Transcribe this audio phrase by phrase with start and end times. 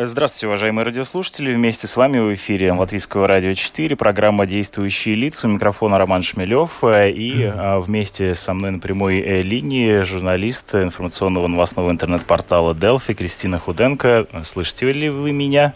[0.00, 1.52] Здравствуйте, уважаемые радиослушатели.
[1.52, 5.48] Вместе с вами в эфире Латвийского радио 4, программа «Действующие лица».
[5.48, 6.84] У микрофона Роман Шмелев.
[6.84, 13.58] И а, вместе со мной на прямой э, линии журналист информационного новостного интернет-портала «Делфи» Кристина
[13.58, 14.28] Худенко.
[14.44, 15.74] Слышите ли вы меня?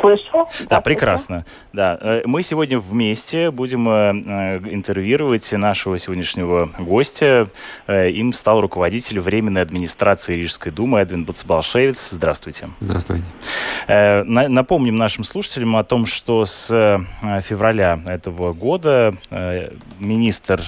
[0.00, 0.48] Слышу.
[0.68, 1.44] Да, прекрасно.
[1.72, 7.48] Да, э, мы сегодня вместе будем э, э, интервьюировать нашего сегодняшнего гостя.
[7.88, 12.10] Им стал руководитель Временной администрации Рижской думы Эдвин Бацбалшевец.
[12.10, 12.70] Здравствуйте.
[12.80, 13.24] Здравствуйте.
[13.88, 16.68] Напомним нашим слушателям о том, что с
[17.42, 19.14] февраля этого года
[19.98, 20.60] министр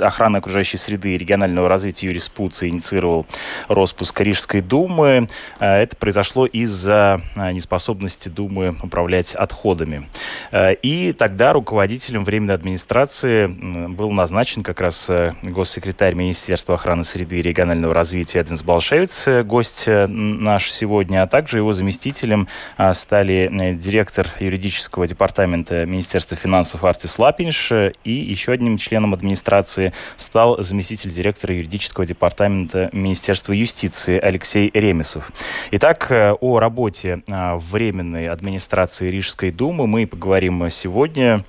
[0.00, 3.26] охраны окружающей среды и регионального развития Юрий Спуц инициировал
[3.68, 5.28] распуск Рижской думы.
[5.58, 10.08] Э, это произошло из-за э, неспособности думы управлять отходами.
[10.52, 15.10] И тогда руководителем Временной администрации был назначен как раз
[15.42, 21.72] госсекретарь Министерства охраны среды и регионального развития Эдвинс Балшевец, гость наш сегодня, а также его
[21.72, 22.48] заместителем
[22.92, 30.60] стали директор юридического департамента Министерства финансов Артис Лапинш и еще одним членом администрации администрации стал
[30.60, 35.30] заместитель директора юридического департамента Министерства юстиции Алексей Ремесов.
[35.70, 41.44] Итак, э, о работе э, Временной администрации Рижской думы мы поговорим сегодня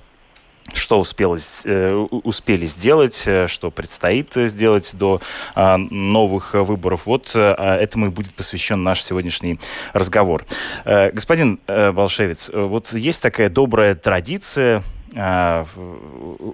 [0.74, 5.20] что успелось, э, успели сделать, что предстоит сделать до
[5.56, 7.06] новых выборов.
[7.06, 9.58] Вот этому и будет посвящен наш сегодняшний
[9.92, 10.46] разговор.
[10.84, 14.84] Господин Болшевец, вот есть такая добрая традиция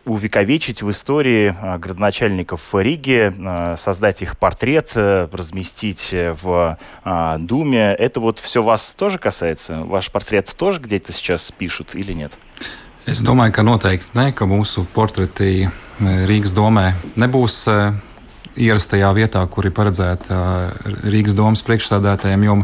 [0.04, 6.76] увековечить в истории э, градоначальников Риги, э, создать их портрет, разместить в
[7.38, 7.94] Думе.
[7.94, 9.84] Это вот все вас тоже касается?
[9.84, 12.38] Ваш портрет тоже где-то сейчас пишут или нет?
[13.08, 17.62] Es domāju, ka noteikti ne, ka mūsu portreti Rīgas domē nebūs
[18.52, 20.40] ierastajā vietā, kur ir paredzēta
[21.08, 22.56] Rīgas domas priekšstādātājiem, jo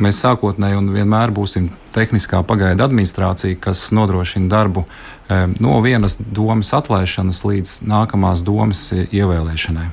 [0.00, 6.74] Mēs sākotnēji un vienmēr būsim tehniskā pagaidu administrācija, kas nodrošina darbu eh, no vienas domas
[6.76, 9.88] atlaišanas līdz nākamās domas ievēlēšanai.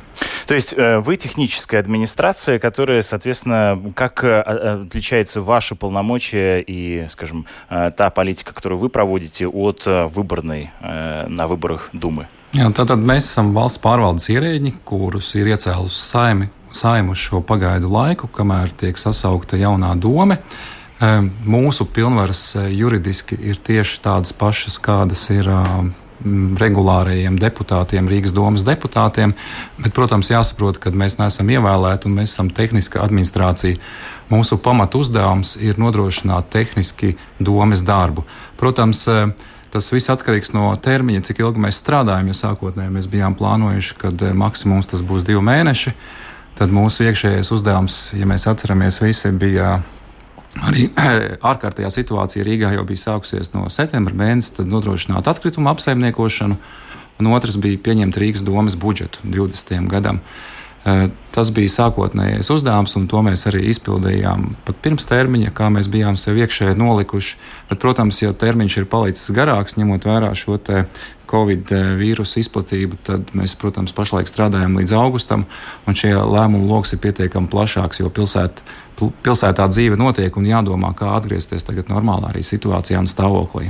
[0.45, 7.45] То есть э, вы техническая администрация, которая, соответственно, как э, отличается ваши полномочия и, скажем,
[7.69, 12.27] э, та политика, которую вы проводите от выборной на выборах Думы?
[12.53, 18.28] Jā, tātad mēs esam valsts pārvaldes ierēģi, kurus ir iecēlusi saimi saimu šo pagaidu laiku,
[18.32, 20.38] kamēr tiek sasaukta jaunā doma.
[20.98, 25.46] Mūsu pilnvaras eh, juridiski ir tieši tādas pašas, kādas ir
[26.58, 29.34] regulārajiem deputātiem, Rīgas domas deputātiem.
[29.78, 33.78] Bet, protams, jāsaprot, ka mēs neesam ievēlēti un mēs esam tehniska administrācija.
[34.32, 38.26] Mūsu pamatu uzdevums ir nodrošināt tehniski domas darbu.
[38.58, 39.06] Protams,
[39.70, 42.32] tas viss atkarīgs no termiņa, cik ilgi mēs strādājam.
[42.32, 45.94] Jo sākotnēji mēs bijām plānojuši, ka maksimums tas būs divi mēneši.
[46.58, 49.76] Tad mūsu iekšējais uzdevums, ja mēs atceramies, visi bija
[50.66, 50.88] Arī
[51.50, 56.58] ārkārtējā situācija Rīgā jau bija sākusies no septembra mēneša, tad nodrošināt atkritumu apsaimniekošanu,
[57.18, 59.86] un otrs bija pieņemt Rīgas domas budžetu 20.
[59.90, 60.22] gadam.
[61.38, 66.16] Tas bija sākotnējais uzdevums, un to mēs arī izpildījām pat pirms termiņa, kā mēs bijām
[66.18, 67.36] sev iekšēji nolikuši.
[67.68, 70.58] Bet, protams, ja termiņš ir palicis garāks, ņemot vērā šo
[71.28, 75.44] Covid vīrusu izplatību, tad mēs, protams, pašlaik strādājam līdz augustam,
[75.86, 78.64] un šie lēmumu lokus ir pietiekami plašāks, jo pilsēta,
[78.96, 83.68] pilsētā dzīve notiek un jādomā, kā atgriezties tagad normālā arī situācijā un stāvoklī.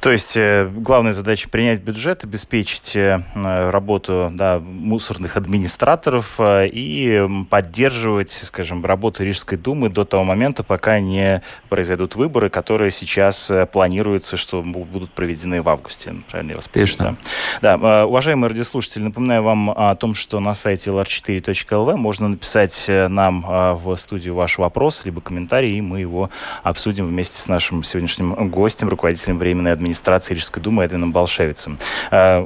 [0.00, 7.28] То есть э, главная задача принять бюджет, обеспечить э, работу да, мусорных администраторов э, и
[7.50, 14.36] поддерживать, скажем, работу Рижской думы до того момента, пока не произойдут выборы, которые сейчас планируется,
[14.36, 16.14] что будут проведены в августе.
[16.30, 17.16] Правильно я вас понимаю?
[17.60, 17.76] Да.
[17.76, 18.06] да.
[18.06, 23.44] Уважаемые радиослушатели, напоминаю вам о том, что на сайте lr4.lv можно написать нам
[23.76, 26.30] в студию ваш вопрос, либо комментарий, и мы его
[26.62, 31.78] обсудим вместе с нашим сегодняшним гостем, руководителем Временной администрации Рижской думы Эдвином Балшевицем.
[32.12, 32.44] А,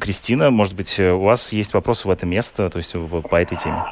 [0.00, 2.94] Кристина, может быть, у вас есть вопросы в это место, то есть
[3.28, 3.84] по этой теме?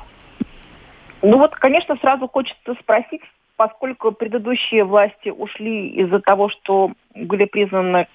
[1.21, 3.21] Ну вот, конечно, сразу хочется спросить,
[3.57, 8.09] поскольку предыдущие власти ушли из-за того, что были признаны,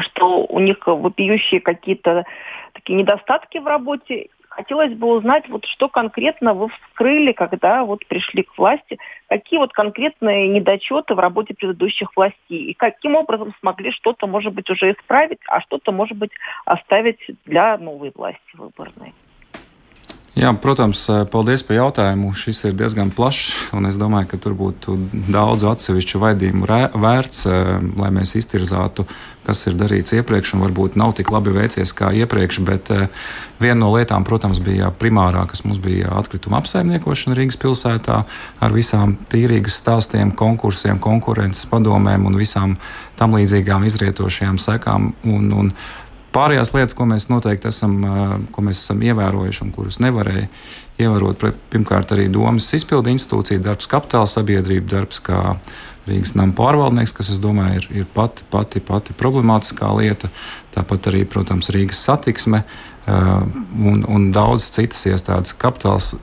[0.00, 2.24] что у них вопиющие какие-то
[2.72, 8.42] такие недостатки в работе, Хотелось бы узнать, вот что конкретно вы вскрыли, когда вот пришли
[8.42, 14.26] к власти, какие вот конкретные недочеты в работе предыдущих властей, и каким образом смогли что-то,
[14.26, 16.32] может быть, уже исправить, а что-то, может быть,
[16.66, 19.14] оставить для новой власти выборной.
[20.32, 22.30] Jā, protams, paldies par jautājumu.
[22.32, 24.94] Šis ir diezgan plašs, un es domāju, ka tur būtu
[25.28, 27.44] daudz atsevišķu vaidījumu vērts,
[28.00, 29.04] lai mēs iztirzātu,
[29.44, 32.62] kas ir darīts iepriekš, un varbūt nav tik labi veicies kā iepriekš.
[32.64, 32.88] Bet
[33.60, 38.22] viena no lietām, protams, bija primārā, kas mums bija atkrituma apsaimniekošana Rīgas pilsētā
[38.64, 42.78] ar visām tīrīgas stāstiem, konkursiem, konkurences padomēm un visām
[43.20, 45.12] tam līdzīgām izrietošajām sekām.
[45.28, 45.74] Un, un,
[46.32, 47.98] Pārējās lietas, ko mēs noteikti esam,
[48.54, 50.48] ko mēs esam ievērojuši un kurus nevarēja
[51.02, 55.56] ievērot, pirmkārt, arī domas izpildu institūcija, darbs kapitāla sabiedrība, darbs kā
[56.02, 60.32] Rīgas nama pārvaldnieks, kas, domāju, ir, ir pati, pati, pati problemātiskā lieta.
[60.74, 62.64] Tāpat arī, protams, Rīgas satiksme
[63.06, 65.54] un, un daudz citas iestādes.
[65.58, 66.14] Kapitāls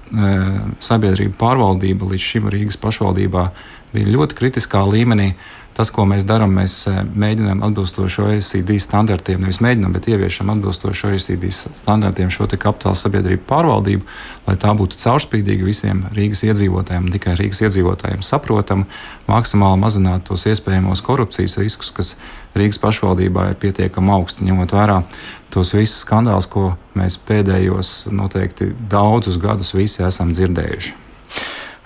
[0.83, 3.45] sabiedrība pārvaldība līdz šim Rīgas pašvaldībā
[3.94, 5.31] bija ļoti kritiskā līmenī.
[5.80, 11.06] Tas, ko mēs darām, mēs eh, mēģinām atbilstoši OECD standartiem, nevis mēģinām, bet ieviešam atbilstoši
[11.08, 14.04] OECD standartiem šo kapitāla sabiedrību pārvaldību,
[14.50, 18.92] lai tā būtu caurspīdīga visiem Rīgas iedzīvotājiem, tikai Rīgas iedzīvotājiem saprotama,
[19.31, 22.16] maksimāli mazinātu tos iespējamos korupcijas riskus, kas
[22.60, 25.06] Rīgas pašvaldībā ir pietiekami augsti, ņemot vērā
[25.48, 31.06] tos visus skandālus, ko mēs pēdējos noteikti daudzus gadus visi esam dzirdējuši.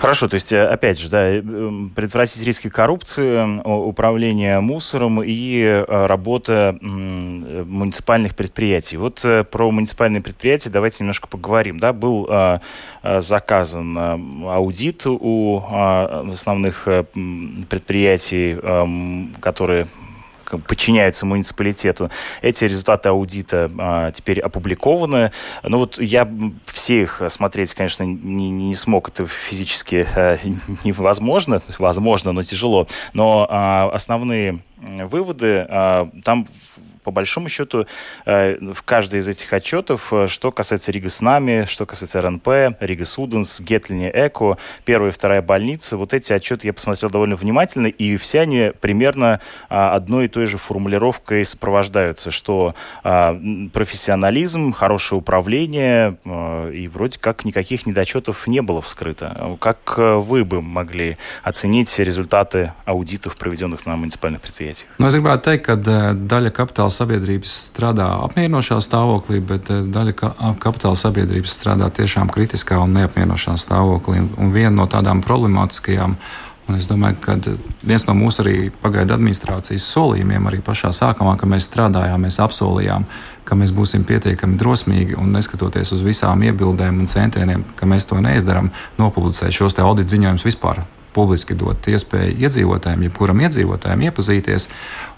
[0.03, 1.29] Хорошо, то есть, э, опять же, да,
[1.95, 8.97] предотвратить риски коррупции, управление мусором и э, работа муниципальных предприятий.
[8.97, 11.79] Вот э, про муниципальные предприятия давайте немножко поговорим.
[11.79, 12.29] Да, был
[13.01, 13.97] заказан
[14.45, 16.83] аудит у основных
[17.69, 18.57] предприятий,
[19.39, 19.87] которые
[20.57, 22.09] подчиняются муниципалитету.
[22.41, 25.31] Эти результаты аудита а, теперь опубликованы.
[25.63, 26.29] Ну вот я
[26.65, 29.09] все их смотреть, конечно, не, не смог.
[29.09, 30.37] Это физически а,
[30.83, 31.61] невозможно.
[31.79, 32.87] Возможно, но тяжело.
[33.13, 36.47] Но а, основные выводы а, там
[37.03, 37.85] по большому счету,
[38.25, 42.77] э, в каждой из этих отчетов, э, что касается Рига с нами, что касается РНП,
[42.79, 47.87] Рига Суденс, Гетлини Эко, первая и вторая больницы, вот эти отчеты я посмотрел довольно внимательно,
[47.87, 49.39] и все они примерно
[49.69, 53.39] а, одной и той же формулировкой сопровождаются, что а,
[53.73, 59.57] профессионализм, хорошее управление, а, и вроде как никаких недочетов не было вскрыто.
[59.59, 64.89] Как вы бы могли оценить результаты аудитов, проведенных на муниципальных предприятиях?
[64.99, 65.75] Ну, es gribētu teikt, ka
[66.13, 70.15] daļa kapitāla sabiedrības strādā apmierinošā stāvoklī, bet eh, daļa
[70.63, 74.23] kapitāla sabiedrības strādā tiešām kritiskā un neapmierinošā stāvoklī.
[74.37, 76.17] Un viena no tādām problemātiskajām
[76.63, 77.35] Un es domāju, ka
[77.83, 83.03] viens no mūsu arī pagaidu administrācijas solījumiem, arī pašā sākumā, kad mēs strādājām, mēs apsolījām,
[83.43, 88.21] ka mēs būsim pietiekami drosmīgi un neskatoties uz visām iebildēm un centieniem, ka mēs to
[88.23, 94.69] neizdarām, nopublicēt šos audita ziņojumus vispār publiski dot iespēju iedzīvotājiem, jebkuram iedzīvotājiem iepazīties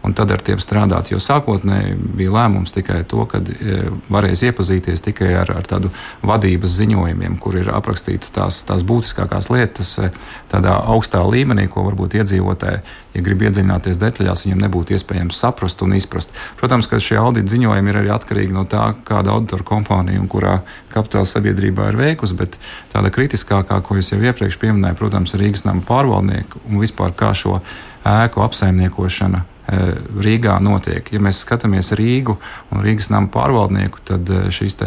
[0.06, 1.10] un tad ar tiem strādāt.
[1.12, 3.78] Jo sākotnēji bija lēmums tikai to, ka e,
[4.12, 5.90] varēs iepazīties tikai ar, ar tādu
[6.26, 10.12] vadības ziņojumiem, kur ir aprakstītas tās, tās būtiskākās lietas e,
[10.52, 12.84] tādā augstā līmenī, ko varbūt iedzīvotāji,
[13.16, 16.36] ja grib iedziļināties detaļās, viņiem nebūtu iespējams saprast un izprast.
[16.60, 20.60] Protams, ka šie audita ziņojumi ir arī atkarīgi no tā, kāda auditora kompānija un kurā
[20.94, 22.60] kapitāla sabiedrībā ir veikusi, bet
[22.94, 27.34] tāda kritiskākā, ko es jau iepriekš pieminēju, protams, ir Rīgas nama pārvaldnieku un vispār kā
[27.38, 27.60] šo
[28.06, 31.08] ēku apsaimniekošana Rīgā notiek.
[31.14, 32.38] Ja mēs skatāmies Rīgu
[32.72, 34.78] un Rīgas nama pārvaldnieku, tad e, šīs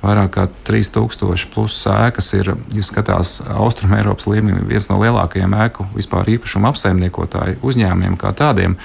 [0.00, 5.88] vairāk kā 3000 plus ēkas ir, ja skatās Austrum Eiropas līmenī, viens no lielākajiem ēku
[5.96, 8.78] vispār īpašumu apsaimniekotāju uzņēmumiem kā tādiem.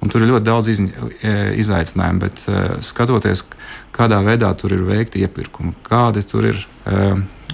[0.00, 2.44] Un tur ir ļoti daudz iz, e, izaicinājumu, bet
[2.86, 3.44] skatoties,
[3.92, 6.62] kādā veidā tur ir veikti iepirkumi, kādi tur ir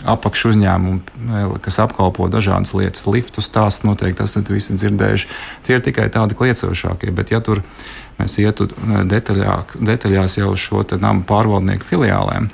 [0.04, 3.06] apakšu uzņēmumi, kas apkalpo dažādas lietas.
[3.08, 5.30] Liftu stāsts noteikti esat visi dzirdējuši.
[5.66, 7.62] Tie ir tikai tādi kliecošākie, bet ja tur
[8.20, 8.68] mēs ietu
[9.10, 12.50] detaļā, detaļās jau uz šo namu pārvaldnieku filiālēm,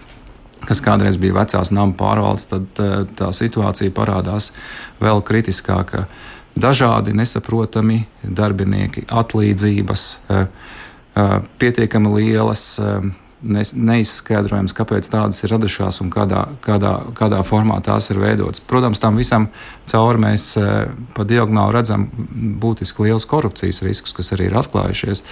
[0.69, 2.83] kas kādreiz bija vecās nama pārvaldes, tad
[3.19, 4.53] tā situācija parādās
[5.03, 6.07] vēl kritiskāka.
[6.53, 10.03] Dažādi nesaprotami darbinieki, atlīdzības,
[11.59, 12.65] pietiekami lielas
[13.43, 18.63] neizskaidrojams, kāpēc tādas ir radušās un kādā, kādā, kādā formā tās ir veidotas.
[18.63, 19.49] Protams, tam visam
[19.91, 20.53] cauri mēs
[21.17, 22.07] pa diagonāli redzam
[22.63, 25.25] būtiski liels korupcijas riskus, kas arī ir atklājušies.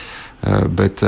[0.74, 1.04] Bet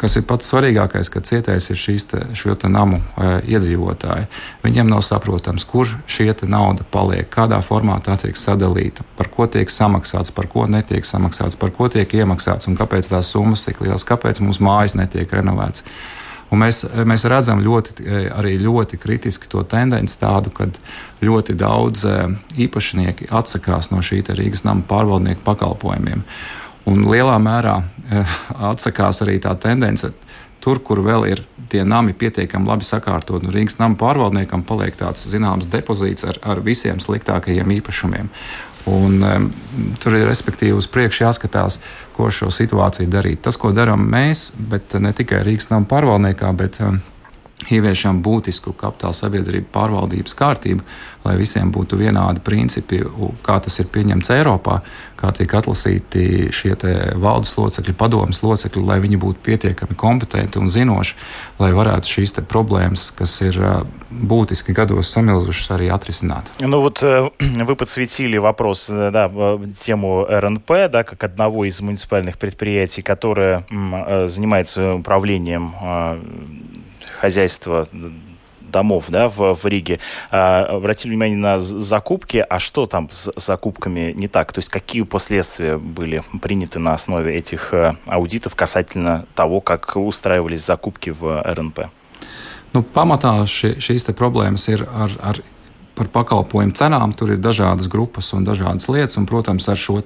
[0.00, 4.28] kas ir pats svarīgākais, ka cietējs ir šīs te, šo te namu iedzīvotāji.
[4.64, 9.70] Viņiem nav saprotams, kur šī nauda paliek, kādā formā tā tiek sadalīta, par ko tiek
[9.70, 14.06] samaksāts, par ko netiek samaksāts, par ko tiek iemaksāts un kāpēc tās summas tik lielas,
[14.08, 15.84] kāpēc mūsu mājas netiek renovētas.
[16.50, 20.66] Un mēs, mēs redzam ļoti, arī ļoti kritiski to tendenci tādu, ka
[21.22, 22.06] ļoti daudz
[22.58, 26.24] īpašnieki atsakās no šī Rīgas nama pārvaldnieku pakalpojumiem.
[26.90, 27.76] Un lielā mērā
[28.70, 30.10] atsakās arī tā tendence
[30.60, 35.28] tur, kur vēl ir tie nami pietiekami labi sakārtot, un Rīgas nama pārvaldniekam paliek tāds
[35.30, 38.30] zināms depozīts ar, ar visiem sliktākajiem īpašumiem.
[38.90, 39.48] Un, um,
[40.00, 41.78] tur ir respektīvi uz priekšu jāskatās,
[42.16, 43.42] ko šo situāciju darīt.
[43.44, 47.00] Tas, ko darām mēs, bet ne tikai Rīgas nama pārvaldniekā, bet um,
[47.71, 50.83] ieviešam būtisku kapitāla sabiedrību pārvaldības kārtību,
[51.23, 52.99] lai visiem būtu vienādi principi,
[53.45, 54.81] kā tas ir pieņemts Eiropā,
[55.17, 56.75] kā tiek atlasīti šie
[57.15, 61.15] valdes locekļi, padomas locekļi, lai viņi būtu pietiekami kompetenti un zinoši,
[61.63, 63.57] lai varētu šīs problēmas, kas ir
[64.11, 66.51] būtiski gados samilzušas, arī atrisināt.
[66.59, 69.31] Ну вот вы подсветили вопрос, да,
[69.79, 73.65] тему РНП, да, как одного из муниципальных предприятий, которое
[74.27, 75.73] занимается управлением
[77.20, 77.86] хозяйства
[78.60, 79.98] домов да, в, в Риге,
[80.30, 84.52] а, обратили внимание на закупки, а что там с закупками не так?
[84.52, 90.64] То есть какие последствия были приняты на основе этих э, аудитов касательно того, как устраивались
[90.64, 91.90] закупки в РНП?
[93.50, 95.40] Šīs problēmas ir ar, ar
[96.00, 97.12] par pakalpojumu cenām.
[97.16, 100.00] Tur ir dažādas grupas un dažādas lietas, un, protams, ar šo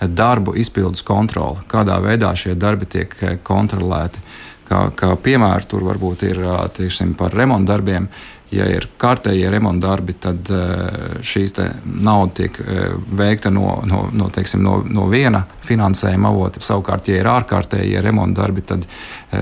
[0.00, 4.22] darbu izpildus kontroli, kādā veidā šie darbi tiek eh, kontrolēti.
[4.68, 6.40] Kā, kā piemēra tur varbūt ir
[6.76, 8.08] tiešām par remontu darbiem.
[8.54, 10.46] Ja ir kārtējie remonta darbi, tad
[11.26, 12.58] šīs nauda tiek
[13.18, 16.62] veikta no, no, no, teiksim, no, no viena finansējuma avota.
[16.62, 18.86] Savukārt, ja ir ārkārtējie remonta darbi, tad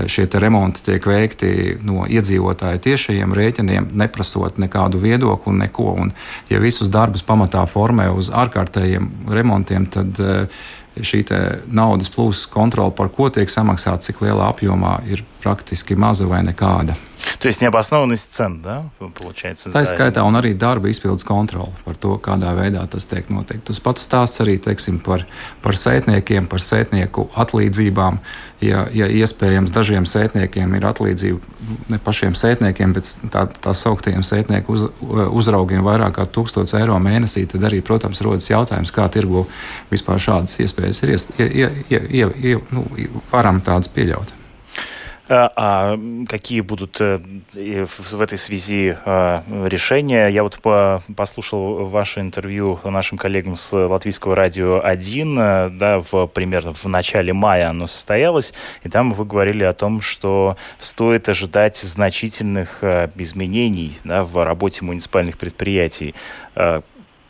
[0.09, 1.51] šie remonti tiek veikti
[1.85, 5.91] no iedzīvotāja tiešajiem rēķiniem, neprasot nekādu viedokli, neko.
[6.07, 6.15] Un,
[6.49, 10.23] ja visus darbus pamatā formē uz ārkārtējiem remontiem, tad
[10.98, 11.22] šī
[11.66, 16.96] naudas plūsmas kontrole, par ko tiek samaksāts, cik lielā apjomā, ir praktiski maza vai nekāda.
[17.38, 19.70] То есть необоснованность цен, да, получается?
[19.70, 23.66] Tā ir skaitā un arī darba izpildes kontrole par to, kādā veidā tas tiek noteikts.
[23.68, 25.26] Tas pats stāsts arī teiksim, par,
[25.62, 28.20] par sētniekiem, par sētnieku atlīdzībām.
[28.62, 31.58] Ja, ja iespējams dažiem sētniekiem ir atlīdzība
[31.92, 34.88] ne pašiem sētniekiem, bet tā, tā sauktiem sētnieku uz,
[35.42, 39.46] uzraugiem vairāk kā 1000 eiro mēnesī, tad arī, protams, rodas jautājums, kā tirgu
[39.92, 42.87] vispār šādas iespējas ir, ie, ie, ie, ie, nu,
[43.31, 44.39] varam tādas pieļaut.
[45.29, 45.97] А
[46.27, 47.17] какие будут э,
[47.53, 50.27] в этой связи а, решения?
[50.27, 50.59] Я вот
[51.15, 57.31] послушал ваше интервью нашим коллегам с Латвийского радио 1, э, да, в, примерно в начале
[57.31, 63.97] мая оно состоялось, и там вы говорили о том, что стоит ожидать значительных э, изменений
[64.03, 66.15] да, в работе муниципальных предприятий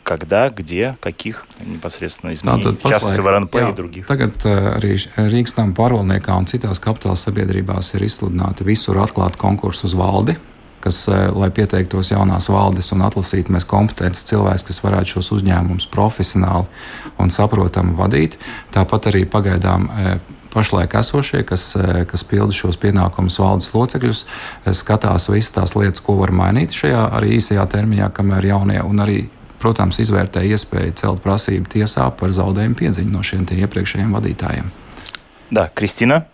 [0.08, 4.06] когда, где, каких непосредственно изменений, в частности, в РНП jā, и других.
[4.06, 9.84] Tagad uh, arī Rīgas nama pārvaldniekā un citās kapitāla sabiedrībās ir izsludināti visur atklāti konkursi
[9.84, 10.38] uz valdi,
[10.80, 15.90] kas, uh, lai pieteiktos jaunās valdes un atlasītu mēs kompetences cilvēkus, kas varētu šos uzņēmumus
[15.92, 16.64] profesionāli
[17.20, 18.40] un saprotami vadīt.
[18.72, 20.12] Tāpat arī pagaidām uh,
[20.48, 21.74] pašlaik esošie, kas,
[22.08, 24.24] kas pilda šos pienākumus valdes locekļus,
[24.72, 29.26] skatās visas tās lietas, ko var mainīt šajā arī īsajā termiņā, kamēr jaunie un arī
[29.62, 34.70] protams, izvērtē iespēju celt prasību tiesā par zaudējumu piedziņu no šiem iepriekšējiem vadītājiem.
[35.50, 36.26] Да, Кристина.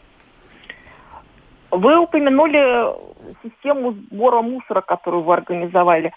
[1.71, 2.61] Вы упомянули
[3.43, 6.13] систему сбора мусора, которую вы организовали.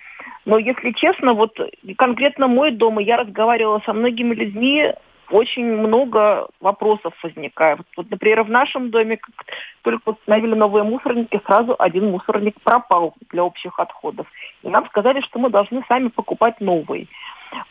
[0.45, 1.57] Но, если честно, вот
[1.97, 4.93] конкретно мой дом, и я разговаривала со многими людьми,
[5.32, 7.80] очень много вопросов возникает.
[7.96, 9.34] Вот, например, в нашем доме, как
[9.82, 14.26] только установили новые мусорники, сразу один мусорник пропал для общих отходов.
[14.62, 17.08] И нам сказали, что мы должны сами покупать новый.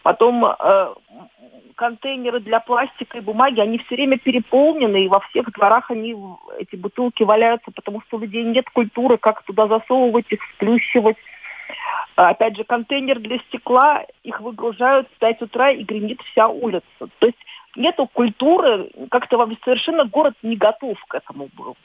[0.02, 0.94] Потом э,
[1.76, 6.16] контейнеры для пластика и бумаги, они все время переполнены, и во всех дворах они,
[6.60, 11.18] эти бутылки валяются, потому что у людей нет культуры, как туда засовывать их, сплющивать.
[12.16, 16.86] А, опять же, контейнер для стекла, их выгружают в 5 утра и гремит вся улица.
[17.20, 17.38] То есть
[17.76, 21.76] нету культуры, как-то совершенно город не готов к этому был.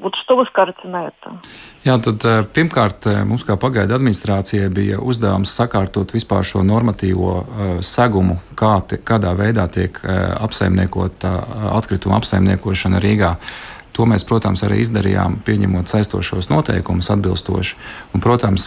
[0.00, 1.40] Вот что вы скажете на это?
[1.84, 7.32] Jā, tad э, pirmkārt, э, mums kā pagaidu administrācijai bija uzdevums sakārtot vispār šo normatīvo
[7.34, 13.32] uh, segumu, kā te, kādā veidā tiek uh, apsaimniekota uh, atkrituma apsaimniekošana Rīgā.
[13.34, 17.76] Uh, To mēs, protams, arī izdarījām, pieņemot saistošos noteikumus atbilstoši.
[18.14, 18.66] Un, protams,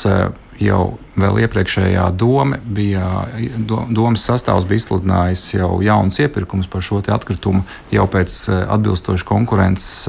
[0.62, 3.26] jau vēl iepriekšējā doma bija,
[3.68, 10.08] domas sastāvs bija izsludinājis jau jaunus iepirkumus par šo atkritumu jau pēc atbilstošas konkurences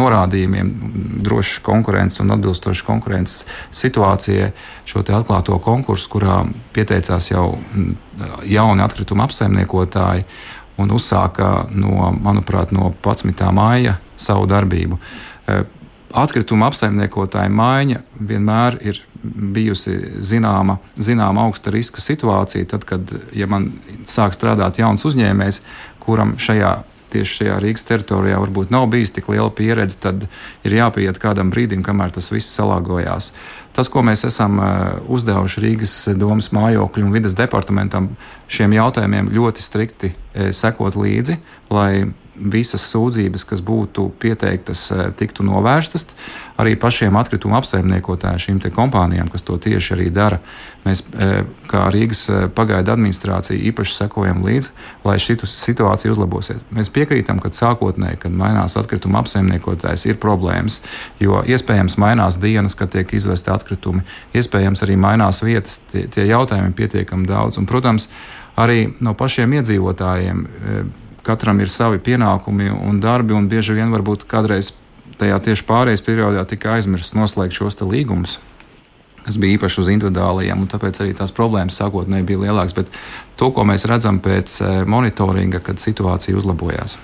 [0.00, 0.72] norādījumiem,
[1.26, 4.52] drošas konkurences un atbilstošas konkurences situācijai
[4.88, 6.40] šo atklāto konkursu, kurā
[6.74, 7.50] pieteicās jau
[8.48, 10.26] jauni atkrituma apsaimniekotāji
[10.78, 13.50] un uzsāka no, manuprāt, no 11.
[13.54, 14.98] māja savu darbību.
[16.18, 22.68] Atkrituma apsaimniekotāja maiņa vienmēr ir bijusi zināma, zināma augsta riska situācija.
[22.70, 23.72] Tad, kad ja man
[24.08, 25.60] sāk strādāt jauns uzņēmējs,
[26.04, 26.78] kuram šajā
[27.12, 30.26] tieši šajā Rīgas teritorijā varbūt nav bijis tik liela pieredze, tad
[30.66, 33.30] ir jāpieiet kādam brīdim, kamēr tas viss salāgojās.
[33.78, 34.56] Tas, ko mēs esam
[35.06, 38.08] uzdevuši Rīgas domas mājokļu un vidas departamentam,
[38.50, 41.36] šiem jautājumiem ļoti strikti sekot līdzi,
[41.70, 42.08] lai
[42.38, 46.06] visas sūdzības, kas būtu pieteiktas, eh, tiktu novērstas.
[46.58, 50.38] Arī pašiem atkrituma apsaimniekotājiem, šīm kompānijām, kas to tieši arī dara,
[50.84, 54.70] mēs, eh, kā Rīgas eh, pagaidu administrācija, īpaši sekojam līdzi,
[55.04, 56.60] lai šī situācija uzlabosies.
[56.74, 60.80] Mēs piekrītam, ka sākotnēji, kad mainās atkrituma apsaimniekotājs, ir problēmas,
[61.20, 64.02] jo iespējams mainās dienas, kad tiek izvesti atkritumi,
[64.34, 67.58] iespējams arī mainās vietas, tie, tie jautājumi ir pietiekami daudz.
[67.58, 68.08] Un, protams,
[68.56, 70.46] arī no pašiem iedzīvotājiem
[71.28, 74.72] katram ir savi pienākumi un darbi, un bieži vien varbūt kādreiz
[75.18, 78.38] tajā tieši pārējais periodā tika aizmirsts noslēgt šos līgumus.
[79.28, 82.72] Tas bija īpaši uz individuālajiem, un tāpēc arī tās problēmas sākotnēji bija lielākas.
[82.78, 82.92] Bet
[83.36, 86.96] to, ko mēs redzam pēc eh, monitoringa, kad situācija uzlabojās.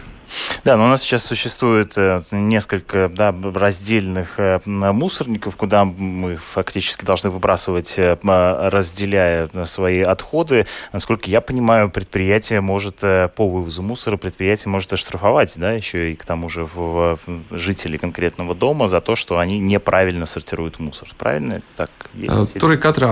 [0.64, 7.04] Да, но у нас сейчас существует э, несколько да, раздельных э, мусорников, куда мы фактически
[7.04, 10.66] должны выбрасывать, э, разделяя свои отходы.
[10.94, 16.25] Насколько я понимаю, предприятие может по вывозу мусора предприятие может оштрафовать, да, еще и к
[16.25, 17.18] тому же в
[17.50, 21.09] жителей конкретного дома за то, что они неправильно сортируют мусор.
[21.18, 21.61] Правильно?
[21.76, 22.56] Так есть?
[22.56, 23.11] Tur ir katrā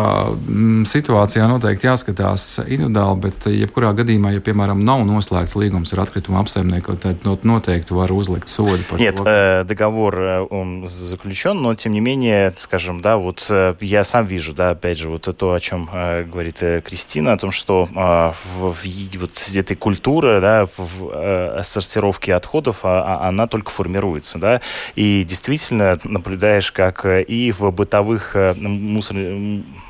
[0.89, 7.19] situācijā noteikti jāskatās individuāli, bet jebkurā gadījumā, ja, piemēram, nav noslēgts līgums ar atkritumu apsaimniekotāju,
[7.23, 12.53] tad noteikti var uzlikt соду Нет, э, договор э, он заключен, но тем не менее,
[12.57, 16.25] скажем, да, вот э, я сам вижу, да, опять же, вот то, о чем э,
[16.25, 21.61] говорит э, Кристина, о том, что э, в, в вот этой культуре, да, в э,
[21.63, 24.61] сортировке отходов, а, а, она только формируется, да,
[24.95, 29.17] и действительно наблюдаешь, как э, и в бытовых э, мусор,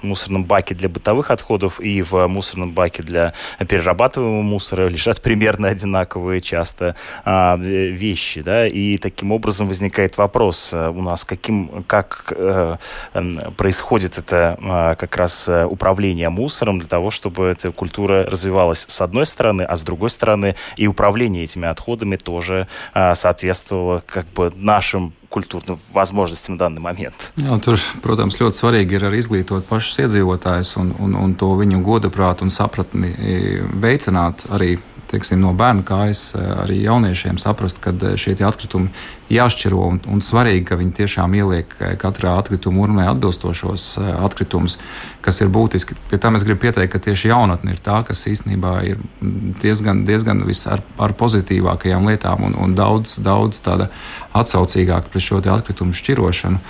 [0.03, 6.41] мусорном баке для бытовых отходов и в мусорном баке для перерабатываемого мусора лежат примерно одинаковые
[6.41, 6.97] часто
[7.59, 12.77] вещи, да, и таким образом возникает вопрос э, у нас, каким, как э,
[13.57, 19.01] происходит это э, как раз э, управление мусором для того, чтобы эта культура развивалась с
[19.01, 24.53] одной стороны, а с другой стороны и управление этими отходами тоже э, соответствовало как бы
[24.57, 27.33] нашим kultūra возможностям в данный момент.
[27.41, 31.81] Jā, tur, protams, ļoti svarīgi ir arī izglītot pašus iedzīvotājus un, un, un to viņu
[31.87, 33.15] godaprātu un sapratni
[33.73, 34.77] veicināt arī
[35.13, 38.91] teiksim, no bērna kājas eh, arī jauniešiem saprast, ka eh, šie atkritumi
[39.33, 44.79] jāšķiro un, un svarīgi, ka viņi tiešām ieliek eh, katrā atkrituma urnē atbilstošos atkritumus,
[45.25, 45.97] kas ir būtiski.
[46.11, 49.03] Pie tam es gribu pieteikt, ka tieši jaunatne ir tā, kas īstenībā ir
[49.63, 53.91] diezgan, diezgan ar, ar pozitīvākajām lietām un, un daudz, daudz tāda
[54.39, 56.61] atsaucīgāka pret šo atkritumu šķirošanu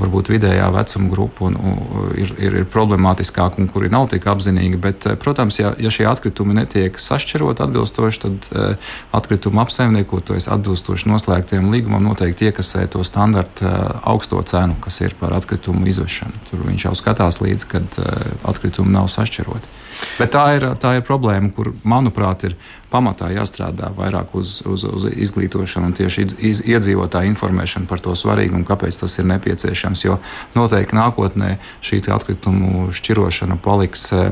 [0.00, 1.78] varbūt vidējā vecuma grupa un, un,
[2.18, 4.80] ir, ir, ir problemātiskāka un kuri nav tik apzinīgi.
[4.82, 11.10] Bet, eh, protams, ja, ja šie atkritumi netiek sašķirot atbilstoši, tad uh, atkrituma apsaimniekotais atbilstoši
[11.10, 16.44] noslēgtiem līgumam noteikti iekasē to standarta uh, augsto cenu, kas ir par atkritumu izvešanu.
[16.50, 18.14] Tur viņš jau skatās līdzi, kad uh,
[18.52, 19.74] atkritumi nav sašķiroti.
[20.16, 22.56] Bet tā ir, tā ir problēma, kur, manuprāt, ir
[22.90, 28.64] pamatā jāstrādā vairāk uz, uz, uz izglītošanu un tieši iz, iedzīvotāju informēšanu par to svarīgumu,
[28.68, 30.04] kāpēc tas ir nepieciešams.
[30.06, 30.18] Jo
[30.56, 34.22] noteikti nākotnē šī atkritumu šķirošana paliks e,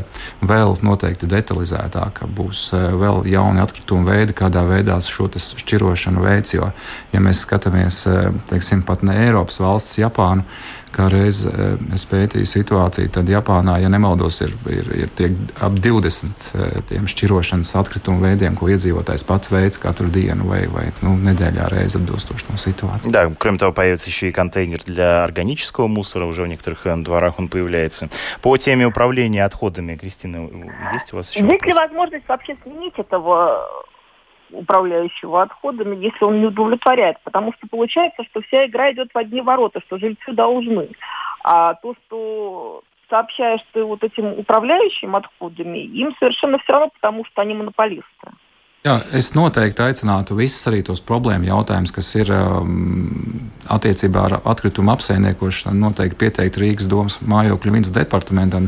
[0.44, 2.28] vēl noteikti detalizētāka.
[2.30, 6.54] Būs e, vēl jauni atkritumu veidi, kādā veidā šo šķirošanu veids.
[6.56, 6.70] Jo,
[7.12, 10.46] ja mēs skatāmies, e, teiksim, pat ne Eiropas valsts, Japānu,
[10.95, 16.49] kā reiz eh, es pētīju situāciju, tad Japānā, ja nemaldos, ir, ir, ir ap 20
[16.55, 21.69] eh, tiem šķirošanas atkritumu veidiem, ko iedzīvotājs pats veids katru dienu vai, vai ну, неделья
[21.69, 23.09] reizi atbilstoši no ситуации.
[23.09, 27.39] Да, кроме того, появится еще и контейнер для органического мусора, уже в некоторых э, дворах
[27.39, 28.09] он появляется.
[28.41, 30.49] По теме управления отходами, Кристина,
[30.93, 33.67] есть у вас еще Есть ли возможность вообще сменить этого
[34.54, 37.18] управляющего отходами, если он не удовлетворяет.
[37.24, 40.88] Потому что получается, что вся игра идет в одни ворота, что жильцы должны.
[41.42, 47.42] А то, что сообщаешь ты вот этим управляющим отходами, им совершенно все равно, потому что
[47.42, 48.30] они монополисты.
[48.84, 54.90] Jā, es noteikti aicinātu visus arī tos problēmu jautājumus, kas ir um, attiecībā ar atkritumu
[54.92, 58.66] apsaimniekošanu, noteikti pieteikt Rīgas domas mājokļu vidas departamentam.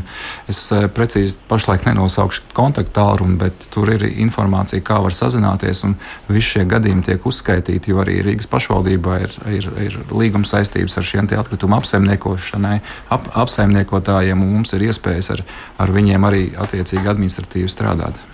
[0.49, 5.93] Es uh, precīzi pašlaik nenosaukšu kontaktu tālruni, bet tur ir informācija, kā var sazināties, un
[6.31, 11.05] visi šie gadījumi tiek uzskaitīti, jo arī Rīgas pašvaldībā ir, ir, ir līguma saistības ar
[11.11, 12.79] šiem atkritumu apsaimniekošanai,
[13.13, 15.45] ap, apsaimniekotājiem, un mums ir iespējas ar,
[15.77, 18.26] ar viņiem arī attiecīgi administratīvi strādāt.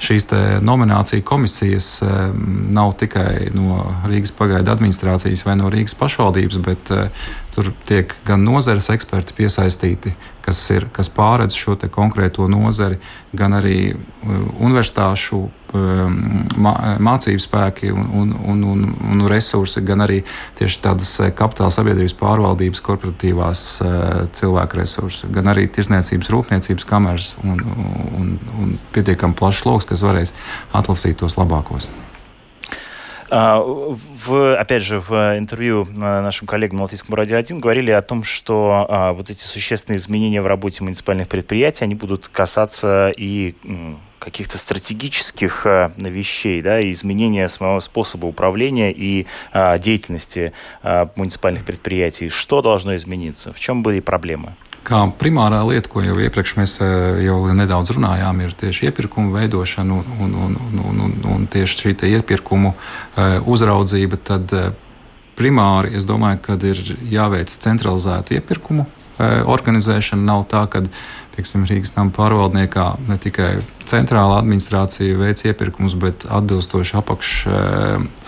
[0.00, 0.30] šīs
[0.64, 6.92] nomināciju komisijas nav tikai no Rīgas pagaidu administrācijas vai no Rīgas pašvaldības, bet
[7.50, 10.12] Tur tiek gan nozares eksperti piesaistīti,
[10.44, 13.00] kas, ir, kas pārredz šo konkrēto nozari,
[13.36, 16.18] gan arī uh, universitāšu um,
[17.00, 20.20] mācību spēki un, un, un, un, un resursi, gan arī
[20.58, 23.64] tieši tādas kapitāla sabiedrības pārvaldības, korporatīvās
[24.36, 27.64] cilvēku resursi, gan arī tirsniecības, rūpniecības kameras un,
[28.18, 30.36] un, un pietiekami plašs lokus, kas varēs
[30.76, 31.88] atlasīt tos labākos.
[33.30, 38.24] А, в, опять же, в интервью нашим коллегам на Латвийском радио 1 говорили о том,
[38.24, 43.54] что а, вот эти существенные изменения в работе муниципальных предприятий, они будут касаться и
[44.18, 52.28] каких-то стратегических а, вещей, да, изменения самого spособа управления и а, деятельности а, муниципальных предприятий.
[52.28, 53.52] Что должно измениться?
[53.52, 54.54] В чем были проблемы?
[54.86, 59.98] Kā primārā lieta, ko jau iepriekš mēs eh, jau nedaudz runājām, ir tieši iepirkumu veidošana
[59.98, 64.20] un, un, un, un, un, un tieši šī iepirkumu eh, uzraudzība.
[64.24, 64.70] Tad eh,
[65.36, 66.80] primāri es domāju, ka ir
[67.12, 68.88] jāveic centralizētu iepirkumu
[69.20, 70.22] organizēšana.
[70.24, 70.80] Nav tā, ka
[71.34, 73.50] pieksim, Rīgas nama pārvaldniekā ne tikai
[73.84, 77.34] centrāla administrācija veic iepirkumus, bet atbilstoši apakš,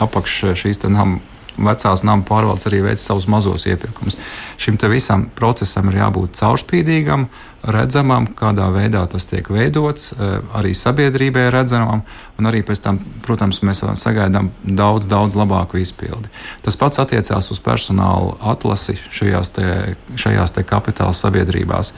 [0.05, 1.17] apakš šīs nama
[1.57, 4.17] vecās nama pārvaldes arī veic savus mazos iepirkumus.
[4.61, 7.29] Šim visam procesam ir jābūt caurspīdīgam,
[7.63, 12.03] redzamam, kādā veidā tas tiek veidots, eh, arī sabiedrībai redzamam,
[12.39, 16.31] un arī pēc tam, protams, mēs sagaidām daudz, daudz labāku izpildi.
[16.63, 21.93] Tas pats attiecās uz personāla atlasi šajās, te, šajās te kapitāla sabiedrībās.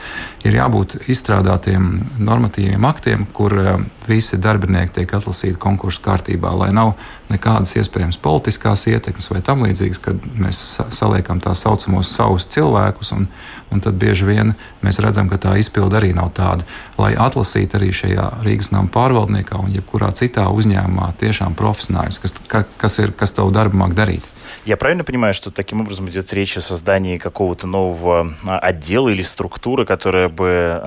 [0.45, 6.93] Ir jābūt izstrādātiem normatīviem aktiem, kur eh, visi darbinieki tiek atlasīti konkursu kārtībā, lai nav
[7.29, 10.61] nekādas iespējamas politiskās ietekmes vai tam līdzīgas, kad mēs
[10.93, 13.27] saliekam tā saucamos savus cilvēkus, un,
[13.73, 14.53] un tad bieži vien
[14.85, 16.65] mēs redzam, ka tā izpilde arī nav tāda.
[16.97, 22.37] Lai atlasītu arī šajā Rīgas nama pārvaldniekā un jebkurā citā uzņēmumā tiešām profesionāļus, kas,
[22.77, 24.23] kas, ir, kas tavu darbu māk darīt.
[24.65, 29.85] Я правильно понимаю, что таким образом идет речь о создании какого-то нового отдела или структуры,
[29.85, 30.81] которая бы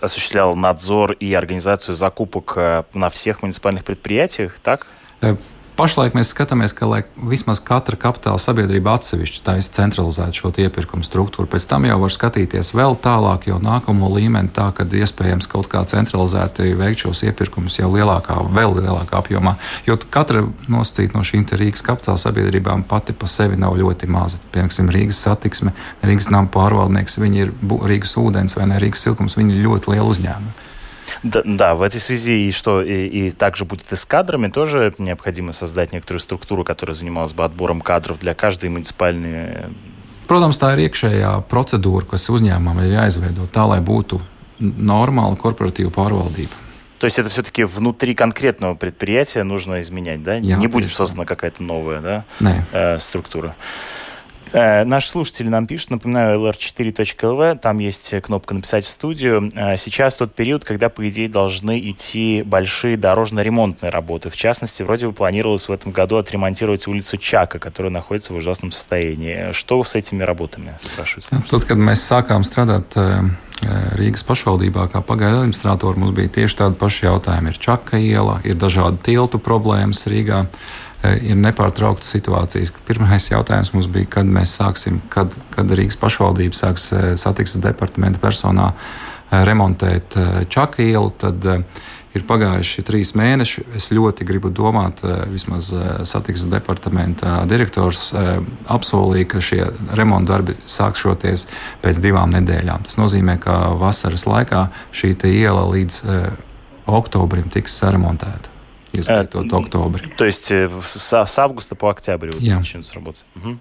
[0.00, 2.56] осуществляла надзор и организацию закупок
[2.94, 4.86] на всех муниципальных предприятиях, так?
[5.76, 6.86] Pašlaik mēs skatāmies, ka
[7.28, 11.50] vismaz katra kapitāla sabiedrība atsevišķi taisa centralizētu šo iepirkumu struktūru.
[11.52, 15.82] Pēc tam jau var skatīties vēl tālāk, jau nākamo līmeni, tā ka iespējams kaut kā
[15.84, 19.58] centralizēti veikt šos iepirkumus jau lielākā, vēl lielākā apjomā.
[19.84, 24.40] Jo katra nosacīta no šīm Rīgas kapitāla sabiedrībām pati pa sevi nav ļoti maza.
[24.56, 27.52] Piemēram, Rīgas satiksme, Rīgas nama pārvaldnieks, viņi ir
[27.84, 30.65] Rīgas ūdens vai ne Rīgas silkums, viņi ir ļoti lieli uzņēmumi.
[31.22, 34.94] Да, да, в этой связи и что и, и также будет и с кадрами тоже
[34.98, 39.66] необходимо создать некоторую структуру, которая занималась бы отбором кадров для каждой муниципальной.
[40.26, 44.18] Protams, tā ir iekšējā procedūra, kas uzņēmumam ir jāizveido tā, lai būtu
[44.58, 46.66] normāla korporatīva pārvaldība.
[46.98, 50.36] То есть это все-таки внутри конкретного предприятия нужно изменять, да?
[50.36, 52.00] Jā, Не будет создана какая-то новая
[52.40, 53.54] да, э, структура.
[54.52, 59.50] Э, наши слушатели нам пишут, напоминаю, lr4.lv, там есть кнопка «Написать в студию».
[59.54, 64.30] Э, сейчас тот период, когда, по идее, должны идти большие дорожно-ремонтные работы.
[64.30, 68.70] В частности, вроде бы планировалось в этом году отремонтировать улицу Чака, которая находится в ужасном
[68.70, 69.52] состоянии.
[69.52, 71.42] Что с этими работами, спрашивается?
[71.50, 72.96] Tad, kad mēs sākām strādāt
[73.96, 77.52] Rīgas pašvaldībā, kā pagaidu administratori, mums bija tieši tādi paši jautājumi.
[77.52, 80.44] Ir Čaka iela, ir dažādi tiltu problēmas Rīgā.
[81.06, 82.72] Eh, ir nepārtrauktas situācijas.
[82.86, 88.22] Pirmais jautājums mums bija, kad mēs sāksim, kad, kad Rīgas pašvaldība sāks eh, satiksmes departamenta
[88.22, 88.72] personā
[89.26, 90.14] remontēt
[90.54, 91.42] Čaka ielu, tad
[92.14, 93.64] ir pagājuši trīs mēneši.
[93.74, 95.72] Es ļoti gribu domāt, vismaz
[96.06, 99.60] satiksmes departamenta direktors apsolīja, ka šie
[99.98, 101.48] remonta darbi sākšoties
[101.82, 102.86] pēc divām nedēļām.
[102.86, 106.04] Tas nozīmē, ka vasaras laikā šī iela līdz
[106.86, 108.55] oktobrim tiks saremontēta.
[108.98, 110.08] Ieskaitot oktobri.
[110.16, 112.56] То есть с августа по октябрь вот Jā.
[112.58, 113.24] начнется работать.
[113.34, 113.60] Мгм.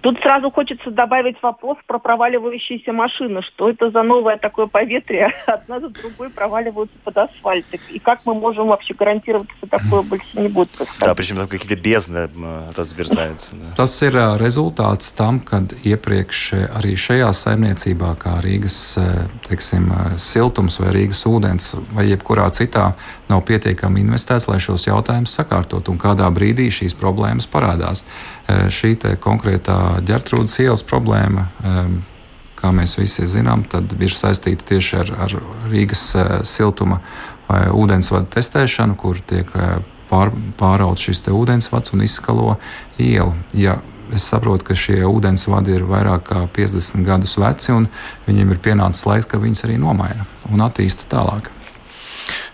[0.00, 3.42] Тут сразу хочется добавить вопрос про проваливающиеся машины.
[3.42, 5.34] Что это за новое такое поветрие?
[5.46, 7.66] Одна за другой проваливаются под асфальт.
[7.90, 11.16] И как мы можем вообще гарантировать, что такое больше не будет Да, происходить?
[11.16, 12.30] причем там какие-то бездны
[12.76, 13.56] разверзаются.
[13.56, 13.74] Да.
[13.76, 18.78] Tas ir rezultāts tam, kad iepriekš ē, arī šajā saimniecībā, kā Rīgas
[19.48, 22.94] teiksim, siltums vai Rīgas ūdens vai jebkurā citā,
[23.28, 25.90] nav pietiekami investēts, lai šos jautājumus sakārtot.
[25.92, 28.04] Un kādā brīdī šīs problēmas parādās.
[28.48, 31.48] Ē, Šī konkrētā ģērtrūdas ielas problēma.
[31.62, 31.74] ē,
[32.58, 35.34] Kā mēs visi zinām, tad ir saistīta tieši ar, ar
[35.70, 36.98] Rīgas ē, siltuma
[37.48, 39.52] vai ūdensvadu testēšanu, kur tiek
[40.10, 42.56] pār, pārauts šis ūdensvads un izskalo
[42.98, 43.34] ielu.
[43.54, 43.78] Ja
[44.14, 47.88] es saprotu, ka šie ūdensvadi ir vairāk kā 50 gadus veci, un
[48.26, 51.50] viņiem ir pienācis laiks, ka viņus arī nomaina un attīsta tālāk.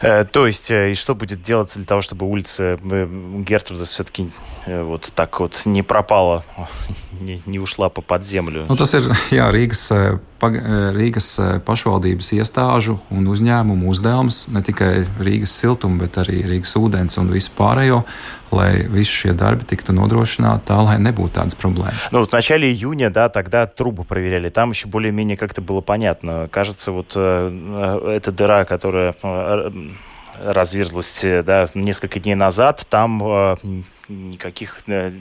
[0.00, 3.08] Э, То есть, э, и что будет делаться для того, чтобы улица э,
[3.46, 4.30] Гертруда все-таки
[4.66, 6.44] вот так вот не пропала,
[7.20, 8.66] не, не ушла по под землю?
[8.68, 16.04] Nu, tas ir jā, Rīgas, Rīgas pašvaldības iestāžu un uzņēmumu uzdevums, ne tikai Rīgas siltuma,
[16.04, 18.04] bet arī Rīgas ūdens un visu pārējo,
[18.54, 22.08] lai visi šie darbi tiktu nodrošināti tā, lai nebūtu tādas problēmas.
[22.10, 24.48] Ну, вот в начале июня, да, тогда трубы проверяли.
[24.48, 26.48] Там еще более-менее как-то было понятно.
[26.50, 27.50] Кажется, вот э,
[28.04, 29.70] э, эта дыра, которая э,
[30.40, 33.56] разверзлась, да, несколько дней назад, там э,
[34.09, 35.11] никаких э,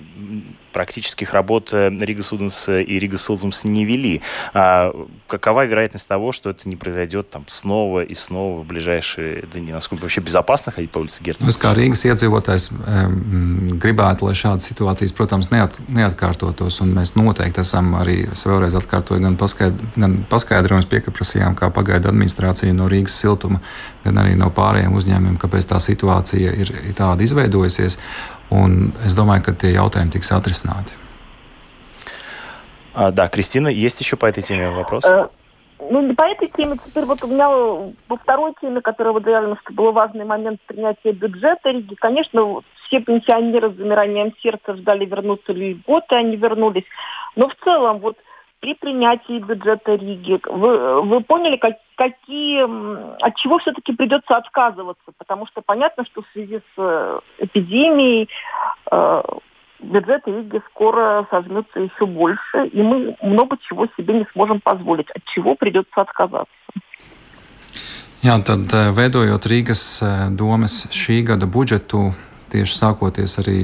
[0.72, 4.22] практических работ э, Рига Суденс и Рига Силтумс не вели.
[4.54, 4.92] А
[5.26, 9.72] какова вероятность того, что это не произойдет там снова и снова в ближайшие дни?
[9.72, 11.44] Насколько вообще безопасно ходить по улице Герта?
[11.44, 16.80] Nu, Es kā Rīgas iedzīvotājs um, gribētu, lai šādas situācijas, protams, neat, neatkārtotos.
[16.84, 22.12] un Mēs noteikti esam arī, es vēlreiz atkārtoju, gan, paskaid, gan paskaidrojumus pieprasījām, kā pagaida
[22.12, 23.60] administrācija no Rīgas siltuma,
[24.04, 27.98] gan arī no pārējiem uzņēmumiem, kāpēc tā situācija ir, ir tāda izveidojusies.
[28.53, 30.93] Un es domāju, ka tie jautājumi tiks atrisināti.
[32.93, 35.03] А, да, Кристина, есть еще по этой теме вопрос?
[35.05, 35.27] Э,
[35.89, 36.77] Ну, не по этой теме.
[36.85, 41.11] Теперь вот у меня во второй теме, которая вот заявлена, что был важный момент принятия
[41.11, 41.95] бюджета Риги.
[41.95, 46.85] Конечно, все пенсионеры с замиранием сердца ждали, вернутся ли льготы, они вернулись.
[47.35, 48.17] Но в целом, вот
[48.63, 52.63] при принятии бюджета Риги, вы, вы поняли, как, какие,
[53.21, 55.11] от чего все-таки придется отказываться?
[55.17, 58.29] Потому что понятно, что в связи с э, эпидемией
[58.89, 59.21] э,
[59.81, 65.09] Риги скоро сожмется еще больше, и мы много чего себе не сможем позволить.
[65.11, 66.47] От чего придется отказаться?
[68.23, 72.13] Jā, tad eh, veidojot Rīgas eh, domas šī gada budžetu,
[72.53, 73.59] tieši sākoties arī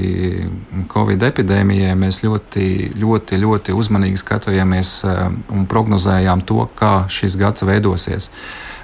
[0.91, 2.65] Covid epidēmijai, mēs ļoti,
[2.99, 5.21] ļoti, ļoti uzmanīgi skatījāmies eh,
[5.54, 8.32] un prognozējām to, kā šis gads veidosies.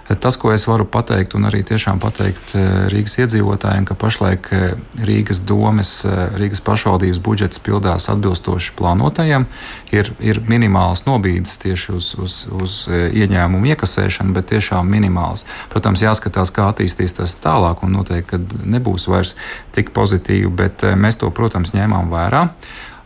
[0.05, 4.75] Tas, ko es varu pateikt, un arī tiešām pateikt eh, Rīgas iedzīvotājiem, ka pašlaik eh,
[5.01, 9.47] Rīgas domes, eh, Rīgas pašvaldības budžets pildās atbilstoši plānotajam,
[9.89, 15.41] ir, ir minimāls nobīdes tieši uz, uz, uz ieņēmumu iekasēšanu, bet tiešām minimāls.
[15.73, 19.33] Protams, jāskatās, kā attīstīs tas tālāk, un noteikti, nebūs vairs
[19.73, 22.45] tik pozitīvi, bet mēs to, protams, ņēmām vērā.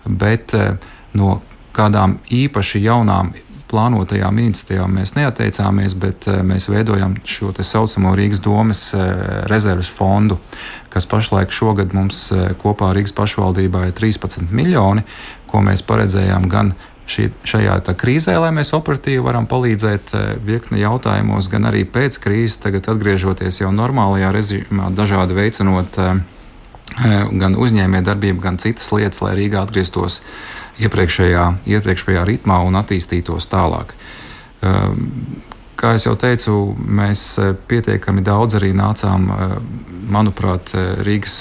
[0.03, 0.51] Bet
[1.15, 1.37] no
[1.75, 3.31] kādām īpaši jaunām
[3.69, 9.09] plānotajām iniciatīvām mēs neatteicāmies, bet eh, mēs veidojam šo tā saucamo Rīgas domas eh,
[9.51, 10.39] rezerves fondu,
[10.93, 15.05] kas pašlaik šogad mums eh, kopā Rīgas pašvaldībā ir 13 miljoni,
[15.49, 16.73] ko mēs paredzējām gan
[17.09, 20.13] šī, šajā krīzē, lai mēs operatīvi varam palīdzēt
[20.45, 26.21] virkni jautājumos, gan arī pēc krīzes, tagad atgriežoties jau normālajā režīmā, dažādi veicinot eh,
[26.99, 30.19] gan uzņēmējdarbību, gan citas lietas, lai Rīgā atgrieztos
[30.83, 33.95] iepriekšējā, iepriekšējā ritmā un attīstītos tālāk.
[34.59, 35.39] Um,
[35.79, 39.53] Kā jau teicu, mēs eh, pietiekami daudz arī nācām, eh,
[40.11, 41.37] manuprāt, eh, Rīgas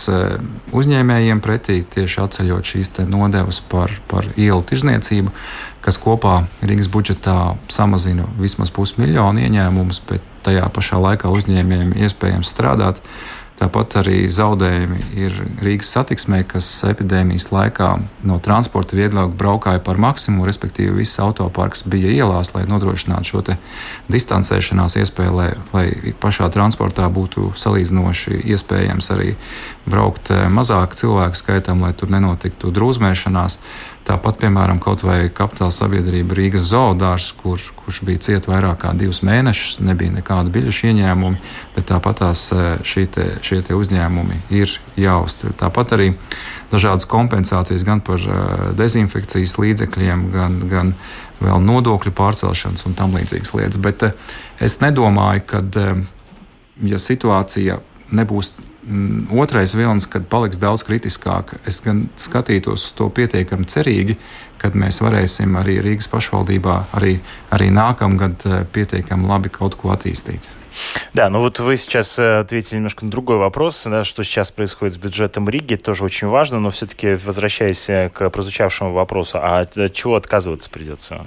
[0.71, 5.33] uzņēmējiem pretī, tieši atceļot šīs nodevas par, par ielu tirzniecību,
[5.83, 13.03] kas kopā Rīgas budžetā samazina vismaz pusmiljonu ieņēmumus, bet tajā pašā laikā uzņēmējiem iespējams strādāt.
[13.59, 17.89] Tāpat arī zaudējumi ir Rīgas satiksmē, kas epidēmijas laikā
[18.29, 23.43] no transporta viedokļa braukāja par maksimumu, respektīvi viss autoparks bija ielās, lai nodrošinātu šo
[24.15, 29.35] distancēšanās iespēju, lai, lai pašā transportā būtu salīdzinoši iespējams arī
[29.91, 33.59] braukt mazāk cilvēku skaitam, lai tur nenotiktu drūzmēšanās.
[34.09, 39.21] Tāpat, piemēram, kaut vai kapitāla sabiedrība Rīgas zoodārs, kur, kurš bija cieta vairāk kā divus
[39.27, 41.41] mēnešus, nebija nekāda biļešu ieņēmumi,
[41.75, 42.47] bet tāpat tās
[42.89, 45.53] šie, te, šie te uzņēmumi ir jāuztver.
[45.61, 46.07] Tāpat arī
[46.73, 48.25] dažādas kompensācijas gan par
[48.79, 50.95] dezinfekcijas līdzekļiem, gan, gan
[51.43, 53.83] vēl nodokļu pārcelšanas un tam līdzīgas lietas.
[53.83, 54.09] Bet
[54.57, 55.63] es nedomāju, ka,
[56.81, 57.83] ja situācija
[58.17, 58.55] nebūs
[59.32, 64.18] otrais vilnis, kad paliks daudz kritiskāk, es gan skatītos uz to pietiekami cerīgi,
[64.60, 67.18] kad mēs varēsim arī Rīgas pašvaldībā arī,
[67.52, 70.50] arī nākamgad eh, pietiekami labi kaut ko attīstīt.
[71.14, 74.96] Да, ну вот вы сейчас э, ответили немножко на другой вопрос, да, что сейчас происходит
[74.96, 80.16] с бюджетом Риги, тоже очень важно, но все-таки возвращаясь к прозвучавшему вопросу, а от чего
[80.16, 81.26] отказываться придется?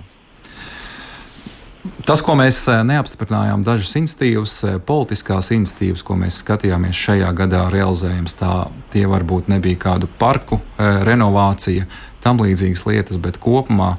[2.06, 7.64] Tas, ko mēs eh, neapstiprinājām, dažas institīvas, eh, politiskās institīvas, ko mēs skatījāmies šajā gadā
[7.74, 8.54] realizējams, tā
[8.94, 11.88] tie varbūt nebija kādu parku eh, renovācija,
[12.22, 13.96] tam līdzīgas lietas, bet kopumā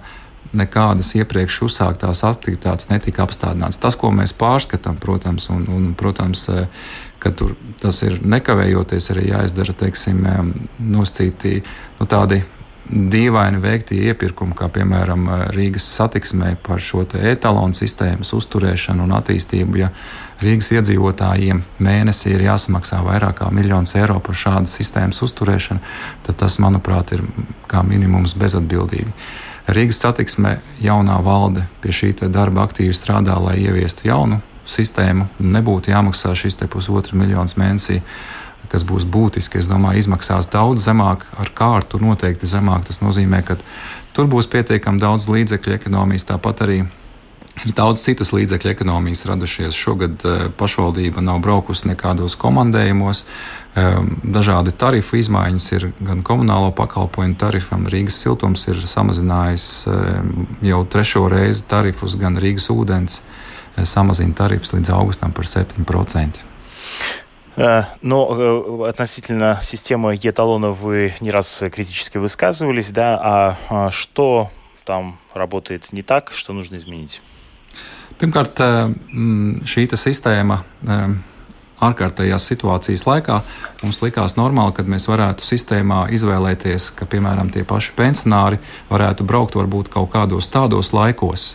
[0.55, 3.81] nekādas iepriekš uzsāktās aktivitātes netika apstādināts.
[3.83, 6.45] Tas, ko mēs pārskatām, protams, un, un, protams
[7.23, 10.27] ka tur tas ir nekavējoties arī jāizdara, teiksim,
[10.92, 11.62] noscītī
[11.99, 12.42] nu, tādi
[12.90, 19.79] dīvaini veikti iepirkumi, kā piemēram Rīgas satiksmē par šo etalonu sistēmas uzturēšanu un attīstību.
[19.79, 19.92] Ja
[20.42, 25.81] Rīgas iedzīvotājiem mēnesī ir jāsamaksā vairāk kā miljons eiro par šādas sistēmas uzturēšanu,
[26.27, 27.23] tad tas, manuprāt, ir
[27.71, 29.14] kā minimums bezatbildīgi.
[29.71, 36.35] Rīgas satiksmē jaunā valde pie šī darba aktīvi strādā, lai ieviestu jaunu sistēmu, nebūtu jāmaksā
[36.38, 38.01] šis pusotru miljonu mēnesī
[38.70, 39.61] kas būs būtiski.
[39.61, 42.87] Es domāju, izmaksās daudz zemāk, ar kārtu noteikti zemāk.
[42.88, 43.59] Tas nozīmē, ka
[44.16, 46.83] tur būs pietiekami daudz līdzekļu ekonomijas, tāpat arī.
[47.62, 49.77] Ir daudz citas līdzekļu ekonomijas radušies.
[49.77, 53.27] Šogad uh, pašvaldība nav braukusi nekādos komandējumos.
[53.77, 57.85] Um, dažādi tarifu izmaiņas ir gan komunālo pakalpojumu tarifam.
[57.92, 60.33] Rīgas siltums ir samazinājis um,
[60.64, 66.52] jau trešo reizi tarifus, gan Rīgas ūdens uh, samazina tarifus līdz augustam par 7%.
[67.58, 68.28] Э, но
[68.86, 74.52] э, относительно системы еталонов вы не раз критически высказывались, да, а, а что
[74.86, 77.21] там работает не так, что нужно изменить?
[78.17, 80.63] Pirmkārt, šī sistēma
[81.78, 83.36] ārkārtējās situācijas laikā
[83.84, 88.58] mums likās normāli, ka mēs varētu sistēmā izvēlēties, ka, piemēram, tie paši pensionāri
[88.89, 91.52] varētu braukt varbūt kaut kādos tādos laikos,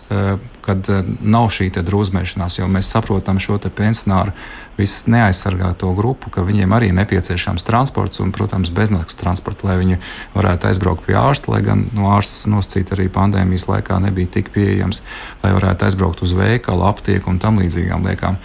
[0.67, 0.87] kad
[1.23, 4.33] nav šī drūzmēšanās, jo mēs saprotam šo pensionāru
[4.77, 9.99] visu neaizsargāto grupu, ka viņiem arī nepieciešams transports un, protams, beznakts transports, lai viņi
[10.35, 15.01] varētu aizbraukt pie ārsta, lai gan no ārsta noscīt arī pandēmijas laikā nebija tik pieejams,
[15.43, 18.37] lai varētu aizbraukt uz veikalu, aptieku un tam līdzīgām lietām.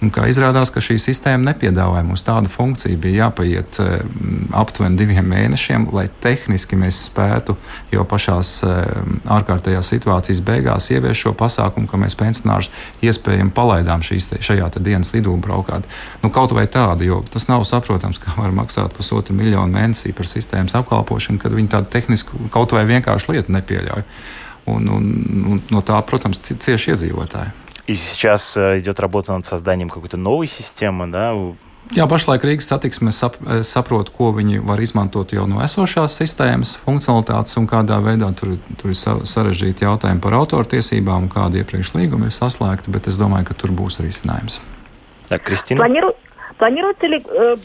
[0.00, 3.90] Un kā izrādās, ka šī sistēma nepiedāvāja mums tādu funkciju, bija jāpaiet uh,
[4.56, 7.56] aptuveni diviem mēnešiem, lai tehniski mēs spētu
[7.92, 8.80] jau pašās uh,
[9.36, 12.70] ārkārtējās situācijas beigās ieviest šo pasākumu, ka mēs pensionārus
[13.04, 15.84] iespējami palaidām šīs, šajā dienas lidū braukāt.
[16.24, 20.28] Nu, kaut vai tādu, jo tas nav saprotams, kā var maksāt pusotru miljonu mēnesī par
[20.32, 24.08] sistēmas apkalpošanu, kad viņi tādu tehnisku kaut vai vienkāršu lietu nepieļauj.
[24.70, 25.10] Un, un,
[25.50, 27.69] un no tā, protams, cieši iedzīvotāji.
[27.89, 31.33] И сейчас э, идет работа над созданием какой-то новой системы, да?
[31.93, 36.79] Jā, pašlaik Rīgas satiksme sap, э, saprot, ko viņi var izmantot jau no esošās sistēmas,
[36.81, 42.31] funkcionalitātes un kādā veidā tur, tur ir sarežģīti jautājumi par autortiesībām un kādi iepriekš līgumi
[42.31, 44.57] ir saslēgti, bet es domāju, ka tur būs risinājums.
[45.29, 45.83] Так, Кристина?
[45.85, 46.15] Планиру...
[46.57, 47.57] Планируется ли э,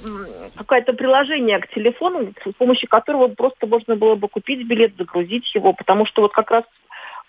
[0.57, 5.73] какое-то приложение к телефону, с помощью которого просто можно было бы купить билет, загрузить его?
[5.73, 6.65] Потому что вот как раз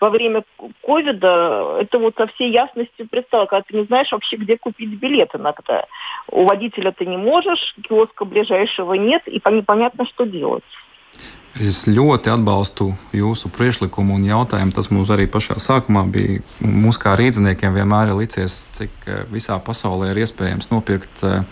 [0.00, 0.42] во время
[0.82, 5.30] ковида это вот со всей ясностью предстало, когда ты не знаешь вообще, где купить билет
[5.34, 5.84] иногда.
[6.28, 10.64] У водителя ты не можешь, киоска ближайшего нет, и непонятно, что делать.
[11.52, 14.72] Es ļoti atbalstu jūsu priekšlikumu un jautājumu.
[14.72, 16.40] Tas mums arī pašā sākumā bija.
[16.64, 21.44] Mums kā rīzniekiem vienmēr ir licies, cik eh, visā pasaulē ir iespējams nopirkt uh,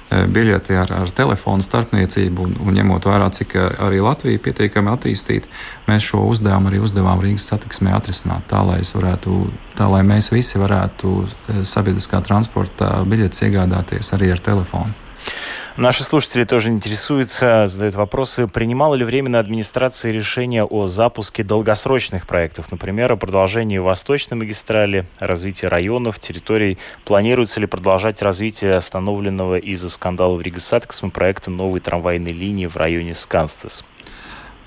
[0.32, 4.92] biļeti ar, ar telefonu starpniecību, un, un ņemot vērā, cik eh, arī Latvija ir pietiekami
[4.92, 5.50] attīstīta,
[5.88, 9.38] mēs šo uzdevumu arī uzdevām Rīgas satiksmē atrisināt tā, lai, varētu,
[9.78, 14.94] tā, lai mēs visi varētu eh, sabiedriskā transporta biļetes iegādāties arī ar telefonu.
[15.78, 18.46] Наши слушатели тоже интересуются, задают вопросы.
[18.46, 25.64] Принимала ли временная администрация решение о запуске долгосрочных проектов, например, о продолжении Восточной магистрали, развитии
[25.64, 26.76] районов, территорий?
[27.06, 32.76] Планируется ли продолжать развитие остановленного из-за скандала в Риgas Satiksme проекта новой трамвайной линии в
[32.76, 33.82] районе Сканстес?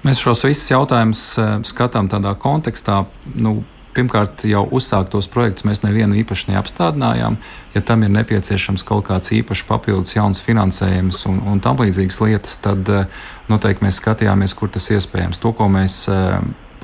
[0.06, 1.22] Mēs šos visus jautājumus
[1.66, 3.64] skatām tādā kontekstā, nu,
[3.96, 7.38] pirmkārt, jau uzsāktos projektus mēs nevienu īpaši neapstādinājām.
[7.76, 12.60] Ja tam ir nepieciešams kaut kāds īpašs papildus jauns finansējums un, un tam līdzīgas lietas,
[12.64, 12.92] tad
[13.52, 15.42] noteikti mēs skatījāmies, kur tas iespējams.
[15.44, 16.04] To, ko mēs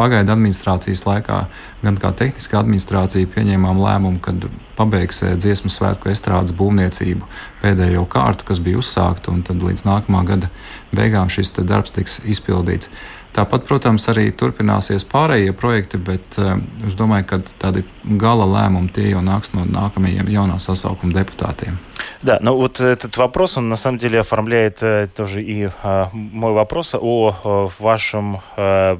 [0.02, 1.38] pagaidu administrācijas laikā,
[1.84, 4.48] gan kā tehniskā administrācija pieņēmām lēmumu, kad
[4.78, 7.28] pabeigs dziesmu svētku estrādes būvniecību
[7.62, 10.52] pēdējo kārtu, kas bija uzsākta, un tad līdz nākamā gada
[10.96, 12.92] beigām šis darbs tiks izpildīts.
[13.32, 16.58] Tāpat, protams, arī turpināsies pārējie projekti, bet uh,
[16.88, 21.80] es domāju, ka tādi gala lēmumi tie jau nāks no nākamajiem jaunā sasaukuma deputātiem.
[22.22, 26.54] Да, ну вот этот вопрос, он на самом деле оформляет э, тоже и э, мой
[26.54, 28.98] вопрос о э, вашем э,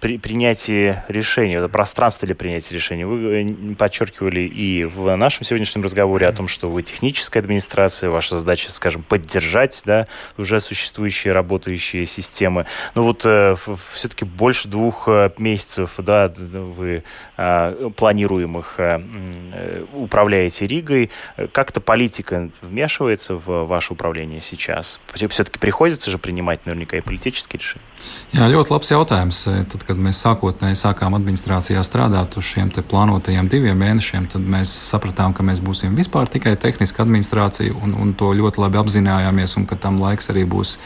[0.00, 3.06] при, принятии решения, о пространстве для принятия решения.
[3.06, 8.38] Вы э, подчеркивали и в нашем сегодняшнем разговоре о том, что вы техническая администрация, ваша
[8.38, 10.06] задача, скажем, поддержать да,
[10.36, 12.66] уже существующие работающие системы.
[12.94, 17.02] Но вот э, все-таки больше двух э, месяцев да, вы
[17.36, 19.00] э, планируемых э,
[19.52, 21.10] э управляете Ригой.
[21.52, 25.00] Как-то политика вмешивается в ваше управление сейчас?
[25.14, 27.84] Все-таки приходится же принимать наверняка и политические решения.
[28.34, 29.40] Jā, ļoti labs jautājums.
[29.46, 35.32] Tad, kad mēs sākotnēji sākām administrācijā strādāt uz šiem plānotajiem diviem mēnešiem, tad mēs sapratām,
[35.32, 39.78] ka mēs būsim vispār tikai tehniska administrācija, un, un to ļoti labi apzinājāmies, un ka
[39.80, 40.76] tam laiks arī būs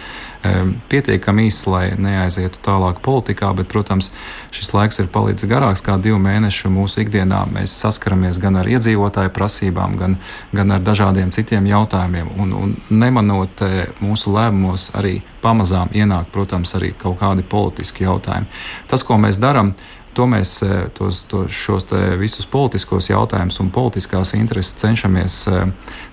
[0.89, 4.09] pietiekami īss, lai neaizietu tālāk politikā, bet, protams,
[4.57, 6.71] šis laiks ir palicis garāks kā divi mēneši.
[6.73, 10.17] Mūsu ikdienā mēs saskaramies gan ar iedzīvotāju prasībām, gan,
[10.57, 12.33] gan ar dažādiem citiem jautājumiem.
[12.41, 13.65] Un, un nemanot
[14.01, 18.51] mūsu lēmumos, arī pamazām ienāk, protams, arī kaut kādi politiski jautājumi.
[18.91, 19.74] Tas, ko mēs darām,
[20.18, 20.57] To mēs
[20.99, 21.86] tos, tos, šos
[22.18, 25.36] visus politiskos jautājumus un politiskās intereses cenšamies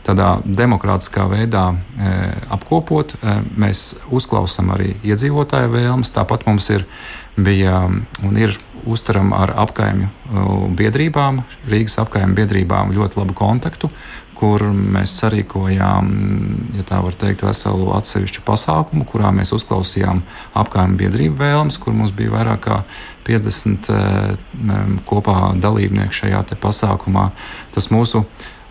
[0.06, 1.72] tādā demokrātiskā veidā
[2.54, 3.16] apkopot.
[3.58, 6.14] Mēs uzklausām arī iedzīvotāju vēlmes.
[6.14, 6.86] Tāpat mums ir
[7.42, 8.54] bija un ir
[8.88, 13.90] uztaram ar apkaimju biedrībām, Rīgas apkaimju biedrībām ļoti labu kontaktu
[14.38, 16.10] kur mēs sarīkojām,
[16.78, 20.22] ja tā var teikt, veselu atsevišķu pasākumu, kurā mēs uzklausījām
[20.62, 22.82] apgājumu biedrību vēlmes, kur mums bija vairāk kā
[23.28, 24.36] 50 eh,
[25.10, 27.32] kopā dalībnieku šajā pasākumā.
[27.76, 28.24] Tas mūsu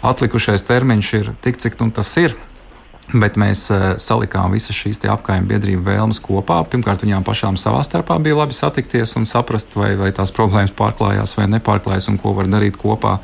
[0.06, 2.36] atlikušais termiņš ir tik, cik nu tas ir.
[3.06, 6.56] Bet mēs uh, salikām visas šīs apgājuma biedrību vēlmes kopā.
[6.66, 11.36] Pirmkārt, viņām pašām savā starpā bija labi satikties un saprast, vai, vai tās problēmas pārklājās
[11.38, 13.20] vai nepārklājās un ko var darīt kopā.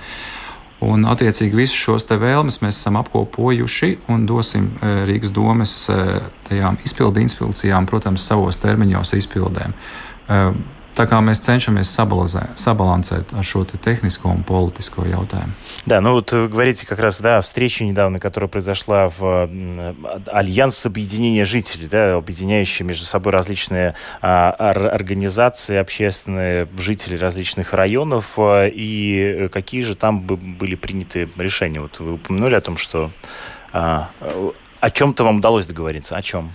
[0.82, 5.96] Un, attiecīgi, visus šos vēlmes mēs esam apkopojuši un dosim e, Rīgas domes e,
[6.48, 9.76] tajām izpildu institūcijām, protams, savos termiņos izpildēm.
[10.92, 15.52] Tā kā mēs cenšаmies sabalansēt šo te технико и политическое jautājumu.
[15.86, 19.48] Да, ну вот вы говорите как раз, да, встреча недавно, которая произошла в
[20.26, 29.48] Альянс объединения жителей, да, объединяющие между собой различные а, организации общественные, жители различных районов, и
[29.52, 31.80] какие же там были приняты решения?
[31.80, 33.10] Вот вы упомянули о том, что
[33.72, 34.10] а,
[34.80, 36.16] о чем-то вам удалось договориться.
[36.16, 36.52] О чем?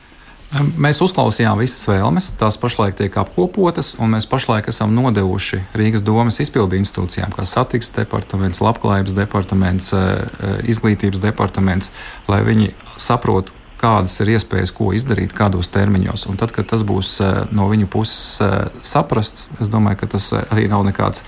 [0.56, 6.39] Mēs uzklausījām visas vēlmes, tās pašlaik tiek apkopotas, un mēs pašlaik esam nodevuši Rīgas domas
[6.39, 11.91] izpildu institūcijām, kā satiksmes departaments, labklājības departaments, eh, eh, izglītības departaments,
[12.32, 16.30] lai viņi saprotu, kādas ir iespējas, ko izdarīt, kādos termiņos.
[16.32, 18.39] Un tad, kad tas būs eh, no viņu puses
[18.82, 21.24] saprasts, es domāju, ka tas arī nav nekāds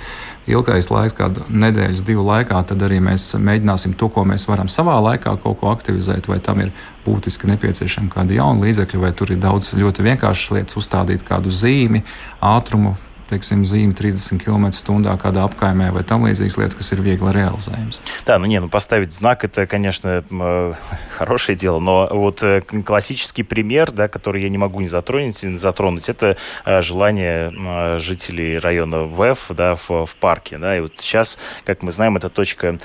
[0.50, 4.98] ilgais laiks, kādu nedēļas, divu laikā, tad arī mēs mēģināsim to, ko mēs varam savā
[5.06, 6.74] laikā kaut ko aktivizēt, vai tam ir
[7.06, 12.04] būtiski nepieciešama kāda jauna līdzekļa, vai tur ir daudz ļoti vienkāršas lietas, uzstādīt kādu zīmi,
[12.42, 12.96] ātrumu,
[13.30, 17.94] teiksim, zīme 30 км/h kādā apkaimē vai там līdzīgas lietas, kas ir viegli реализуемы.
[18.26, 20.24] Да, ну не, ну поставить знак это, конечно,
[21.18, 25.58] хорошее дело, но вот э, классический пример, да, который я не могу не затронуть, не
[25.58, 31.40] затронуть, это э, желание жителей района ВЭФ, да, в, в парке, да, и вот сейчас,
[31.66, 32.78] как мы знаем, это точка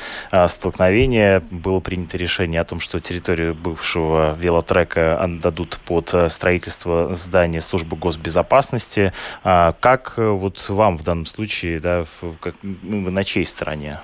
[0.47, 7.61] столкновения, было принято решение о том, что территорию бывшего велотрека отдадут под э, строительство здания
[7.61, 9.13] службы госбезопасности.
[9.43, 14.00] А как вот вам в данном случае, да, в, как, ну, на чьей стороне?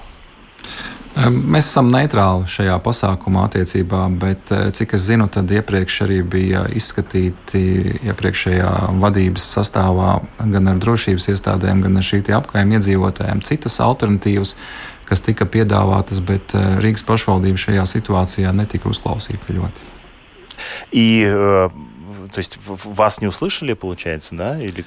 [1.15, 7.61] Mēs esam neitrāli šajā pasākumā attiecībā, bet cik es zinu, tad iepriekš arī bija izskatīti
[8.09, 14.57] iepriekšējā vadības sastāvā gan ar drošības iestādēm, gan ar šīm apkaimē iedzīvotājiem citas alternatīvas,
[15.07, 19.93] kas tika piedāvātas, bet Rīgas pašvaldība šajā situācijā netika uzklausīta ļoti.
[20.91, 21.69] И, э,
[22.33, 24.59] то есть, вас не услышали, получается, да?
[24.61, 24.85] Или...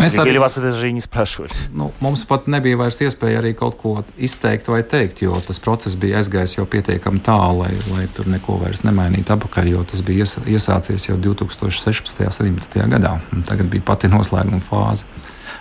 [0.00, 1.52] Mēs arī Или вас это же не спрашивали.
[1.72, 5.98] Nu, mums pat nebija vairs iespēja arī kaut ko izteikt vai teikt, jo tas process
[6.00, 10.24] bija aizgājis jau pietiekami tālu, lai, lai tur neko vairs nemainītu apakaļ, jo tas bija
[10.24, 12.24] iesācies jau 2016.
[12.40, 12.88] un 2017.
[12.88, 13.18] gadā.
[13.46, 15.04] Tagad bija pati noslēguma fāze.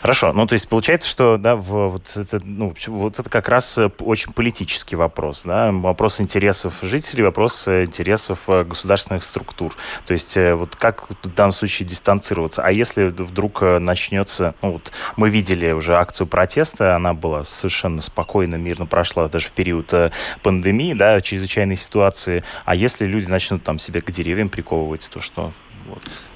[0.06, 3.76] Хорошо, ну то есть получается, что да, в, вот, это, ну, вот это как раз
[3.76, 9.74] э, очень политический вопрос, да, вопрос интересов жителей, вопрос э, интересов э, государственных структур.
[10.06, 12.62] То есть вот как в данном случае дистанцироваться?
[12.62, 18.54] А если вдруг начнется, ну вот мы видели уже акцию протеста, она была совершенно спокойно,
[18.54, 19.92] мирно прошла даже в период
[20.40, 22.44] пандемии, да, чрезвычайной ситуации.
[22.64, 25.50] А если люди начнут там себя к деревьям приковывать, то что?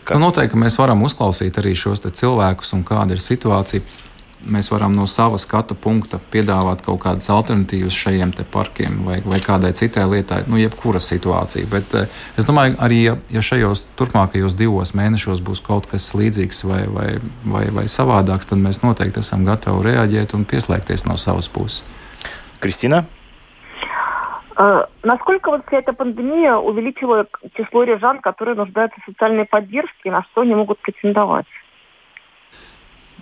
[0.05, 0.17] Kā...
[0.17, 4.07] Nu, noteikti mēs varam uzklausīt arī šos cilvēkus un kāda ir situācija.
[4.41, 9.75] Mēs varam no sava skatu punkta piedāvāt kaut kādas alternatīvas šiem parkiem vai, vai kādai
[9.77, 11.69] citai lietai, nu, jebkura situācija.
[11.69, 12.09] Bet eh,
[12.41, 17.09] es domāju, arī ja, ja šajos turpmākajos divos mēnešos būs kaut kas līdzīgs vai, vai,
[17.45, 21.85] vai, vai savādāks, tad mēs noteikti esam gatavi reaģēt un pieslēgties no savas puses.
[22.65, 23.05] Kristina?
[24.60, 27.28] А, насколько вот вся эта пандемия увеличила
[27.58, 31.46] число рижан, которые нуждаются в социальной поддержке, на что они могут претендовать?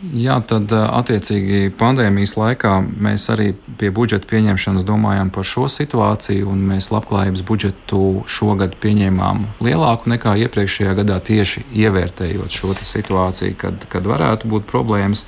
[0.03, 2.71] Jā, tad attiecīgi pandēmijas laikā
[3.05, 9.45] mēs arī pie budžeta pieņemšanas domājām par šo situāciju, un mēs labklājības budžetu šogad pieņēmām
[9.63, 15.27] lielāku nekā iepriekšējā gadā tieši ievērtējot šo situāciju, kad, kad varētu būt problēmas.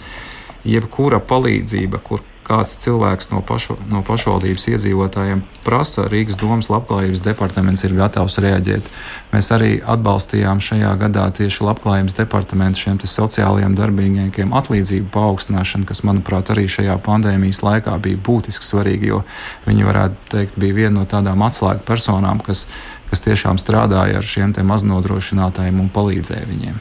[0.65, 7.84] Jebkura palīdzība, kur kāds cilvēks no, pašu, no pašvaldības iedzīvotājiem prasa, Rīgas domas labklājības departaments
[7.86, 8.90] ir gatavs reaģēt.
[9.30, 16.50] Mēs arī atbalstījām šajā gadā tieši labklājības departamentu šiem sociālajiem darbiniekiem atlīdzību paaugstināšanu, kas, manuprāt,
[16.52, 19.24] arī šajā pandēmijas laikā bija būtiski svarīgi, jo
[19.68, 22.66] viņi varētu teikt, bija viena no tādām atslēgu personām, kas,
[23.12, 26.80] kas tiešām strādāja ar šiem maznodrošinātājiem un palīdzēja viņiem.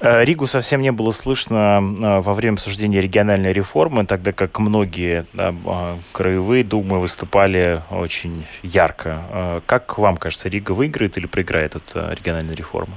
[0.00, 5.26] Э, Ригу совсем не было слышно э, во время обсуждения региональной реформы, тогда как многие
[5.32, 9.20] да, а, краевые думы выступали очень ярко.
[9.30, 12.94] Э, как вам кажется, Рига выиграет или проиграет от региональной реформы?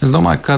[0.00, 0.56] Es domāju, ka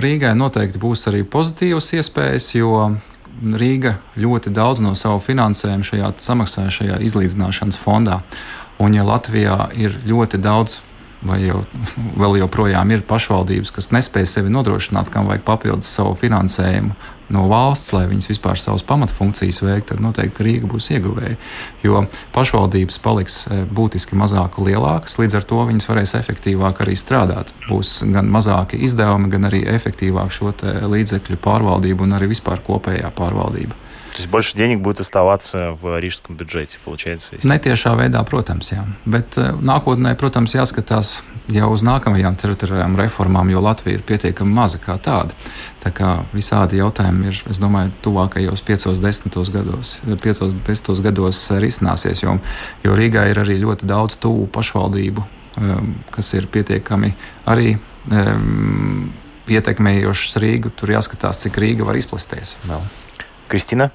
[0.00, 2.96] Rīgai noteikti būs arī pozitīvas iespējas, jo
[3.44, 8.22] Rīga ļoti daudz no savu finansējumu šajā samaksāja šajā izlīdzināšanas fondā.
[8.80, 10.80] Un ja Latvijā ir ļoti daudz
[11.28, 11.60] vai jau
[12.16, 16.94] vēl joprojām ir pašvaldības, kas nespēj sevi nodrošināt, kam vajag papildus savu finansējumu
[17.34, 21.38] no valsts, lai viņas vispār savas pamatfunkcijas veiktu, tad noteikti Rīga būs ieguvēja.
[21.82, 22.04] Jo
[22.34, 27.50] pašvaldības paliks e, būtiski mazāk lielākas, līdz ar to viņas varēs efektīvāk arī strādāt.
[27.66, 30.54] Būs gan mazāki izdevumi, gan arī efektīvāk šo
[30.86, 33.85] līdzekļu pārvaldību un arī vispār kopējā pārvaldība.
[34.15, 37.35] То есть больше денег будет оставаться в рижском бюджете, получается?
[37.35, 37.47] Если...
[37.47, 38.83] Netiešā veidā, protams, jā.
[39.05, 44.81] Bet uh, nākotnē, protams, jāskatās jau uz nākamajām teritoriālajām reformām, jo Latvija ir pietiekami maza
[44.83, 45.31] kā tāda.
[45.79, 52.35] Tā kā visādi jautājumi ir, es domāju, tuvākajos 5-10 gados, 5-10 gados risināsies, jo,
[52.83, 55.25] jo Rīgā ir arī ļoti daudz tuvu pašvaldību,
[55.63, 57.15] um, kas ir pietiekami
[57.47, 57.77] arī.
[58.11, 59.11] Um,
[59.51, 62.83] ietekmējošas Rīgu, tur jāskatās, cik Rīga var izplesties vēl.
[63.51, 63.89] Kristina?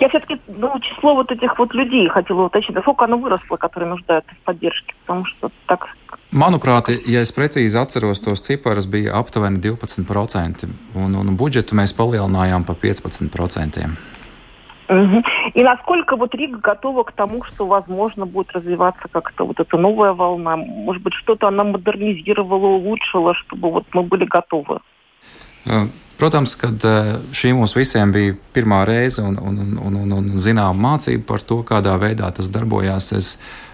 [0.00, 4.32] Я все-таки ну, число вот этих вот людей хотела уточнить, насколько оно выросло, которые нуждаются
[4.34, 5.88] в поддержке, потому что так...
[6.32, 12.64] Manuprāt, ja es precīzi atceros tos ciparus, bija aptuveni 12%, un, un budžetu mēs palielinājām
[12.64, 13.90] par 15%.
[14.90, 15.22] Угу.
[15.54, 20.12] И насколько вот Рига готова к тому, что, возможно, будет развиваться как-то вот эта новая
[20.12, 20.56] волна?
[20.56, 24.80] Может быть, что-то она модернизировала, улучшила, чтобы вот мы были готовы?
[26.20, 30.76] Protams, ka eh, šī mums visiem bija pirmā reize un, un, un, un, un zinām
[30.84, 33.06] mācība par to, kādā veidā tas darbojās.
[33.16, 33.30] Es,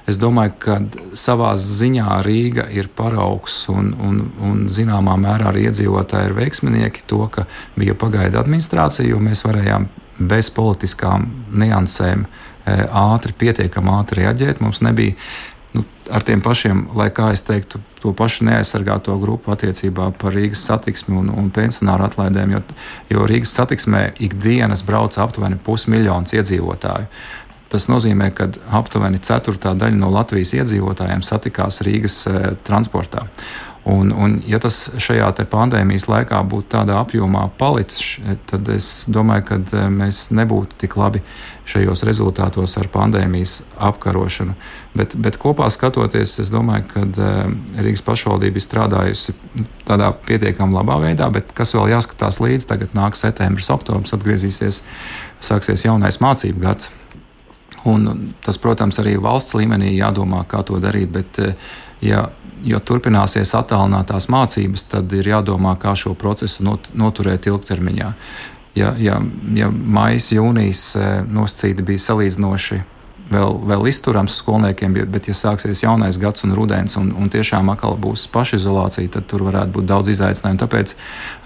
[0.06, 0.76] es domāju, ka
[1.18, 7.24] savā ziņā Rīga ir paraugs un, un, un zināmā mērā arī iedzīvotāji ir veiksminieki to,
[7.34, 14.62] ka bija pagaida administrācija, jo mēs varējām bez politiskām niansēm eh, ātri, pietiekami ātri reaģēt.
[14.62, 15.18] Mums nebija
[16.10, 21.16] ar tiem pašiem, lai kā es teiktu, to pašu neaizsargāto grupu attiecībā par Rīgas satiksmi
[21.18, 22.62] un, un pensionāru atlaidēm, jo,
[23.10, 27.10] jo Rīgas satiksmē ikdienas brauc aptuveni pusmiljons iedzīvotāju.
[27.72, 28.46] Tas nozīmē, ka
[28.78, 33.26] aptuveni ceturtā daļa no Latvijas iedzīvotājiem satikās Rīgas e, transportā.
[33.86, 38.16] Un, un, ja tas šajā pandēmijas laikā būtu tādā apjomā palicis,
[38.50, 41.20] tad es domāju, ka e, mēs nebūtu tik labi
[41.70, 44.56] šajos rezultātos ar pandēmijas apkarošanu.
[44.98, 47.28] Bet, bet kopā skatoties, es domāju, ka e,
[47.86, 49.36] Rīgas pašvaldība ir strādājusi
[49.86, 54.80] tādā pietiekami labā veidā, bet kas vēl jāskatās līdzi, tagad nāk septembris, oktobris, atgriezīsies,
[55.38, 56.90] sāksies jaunais mācību gads.
[57.86, 61.14] Un tas, protams, arī valsts līmenī jādomā, kā to darīt.
[61.20, 61.54] Bet, e,
[62.02, 62.26] ja
[62.64, 68.12] jo turpināsies attālinātās mācības, tad ir jādomā, kā šo procesu not, noturēt ilgtermiņā.
[68.76, 69.20] Ja, ja,
[69.56, 72.82] ja maija, jūnijas e, nosacīti bija salīdzinoši
[73.32, 77.96] vēl, vēl izturams skolniekiem, bet, ja sāksies jaunais gads un rudens, un, un tiešām atkal
[78.00, 80.60] būs pašizolācija, tad tur varētu būt daudz izaicinājumu.
[80.62, 80.92] Tāpēc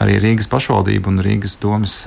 [0.02, 2.00] arī Rīgas pašvaldība un Rīgas domas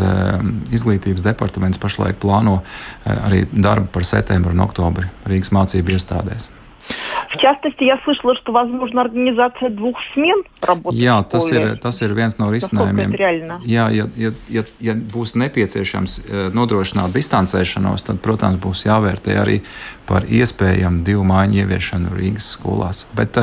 [0.73, 2.59] izglītības departaments pašlaik plāno
[3.05, 6.51] arī darbu par septembru un oktobri Rīgas mācību iestādēs.
[7.28, 10.96] В частности, я слышала, что возможно организация двух смен работы.
[10.96, 13.12] Jā, tas ir, tas ir viens no risinājumiem.
[13.68, 16.22] Jā, ja, ja, ja, ja būs nepieciešams
[16.56, 19.60] nodrošināt distancēšanos, tad, protams, būs jāvērtē arī
[20.08, 23.04] par iespējamu divu mājiņu ieviešanu Rīgas skolās.
[23.12, 23.36] Bet,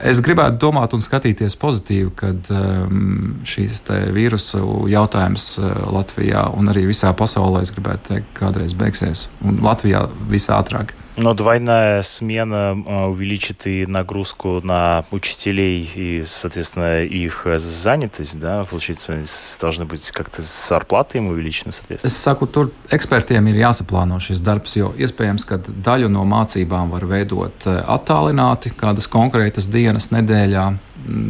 [0.00, 3.82] Es gribētu domāt un skatīties pozitīvi, kad um, šīs
[4.16, 9.26] vīrusu jautājums Latvijā un arī visā pasaulē, es gribētu teikt, kādreiz beigsies.
[9.44, 10.94] Un Latvijā visātrāk.
[11.16, 12.72] Но двойная смена
[13.08, 19.18] увеличит и нагрузку на учителей и, соответственно, их занятость, да, получается,
[19.60, 22.10] должны быть как-то зарплаты им увеличены, соответственно.
[22.10, 27.04] Es saku, tur ekspertiem ir jāsaplāno šis darbs, jo iespējams, ka daļu no mācībām var
[27.10, 30.66] veidot attālināti, kādas konkrētas dienas nedēļā,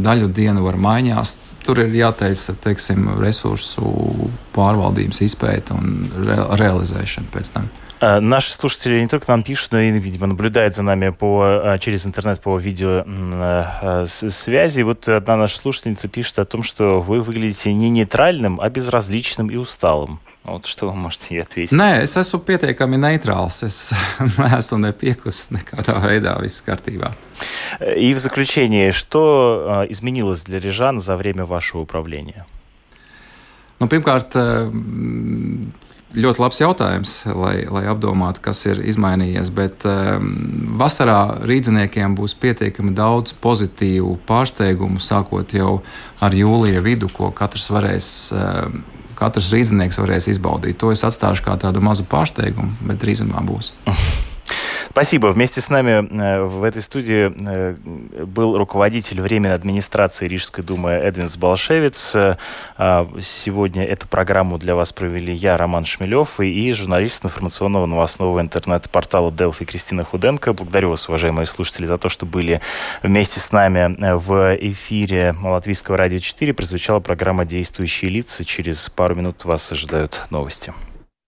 [0.06, 1.36] daļu dienu var maiņās.
[1.64, 3.90] Tur ir jāteic, teiksim, resursu
[4.54, 7.72] pārvaldības izpēta un re realizēšana pēc tam.
[8.05, 11.79] Э, наши слушатели не только нам пишут, но и, видимо, наблюдают за нами по, э,
[11.79, 13.01] через интернет по видеосвязи.
[14.81, 19.49] Э, вот одна наша слушательница пишет о том, что вы выглядите не нейтральным, а безразличным
[19.49, 20.19] и усталым.
[20.43, 21.71] Вот что вы можете ей ответить?
[21.71, 23.65] Nē, es esmu pietiekami neitrāls.
[23.65, 23.89] Es
[24.37, 27.09] neesmu nepiekusis nekādā veidā, viss kārtībā.
[27.97, 32.45] И в заключение, что изменилось для Рижан за время вашего управления?
[33.79, 34.35] Nu, pirmkārt,
[36.15, 39.51] ļoti labs jautājums, lai, lai apdomātu, kas ir izmainījies.
[39.55, 40.31] Bet um,
[40.79, 45.79] vasarā rīzniekiem būs pietiekami daudz pozitīvu pārsteigumu, sākot jau
[46.23, 48.11] ar jūlija vidu, ko katrs varēs.
[48.35, 48.83] Um,
[49.15, 50.75] Katrs rīznieks varēs izbaudīt.
[50.81, 53.71] To es atstāšu kā tādu mazu pārsteigumu, bet drīzumā būs.
[54.95, 55.27] Спасибо.
[55.27, 57.75] Вместе с нами э, в этой студии э,
[58.25, 62.15] был руководитель Временной администрации Рижской думы Эдвинс Балшевец.
[62.15, 62.37] Э,
[62.77, 69.33] а сегодня эту программу для вас провели я, Роман Шмелев, и журналист информационного новостного интернет-портала
[69.33, 70.53] Делфи Кристина Худенко.
[70.53, 72.61] Благодарю вас, уважаемые слушатели, за то, что были
[73.03, 76.53] вместе с нами в эфире Латвийского радио 4.
[76.53, 78.45] Прозвучала программа «Действующие лица».
[78.45, 80.73] Через пару минут вас ожидают новости.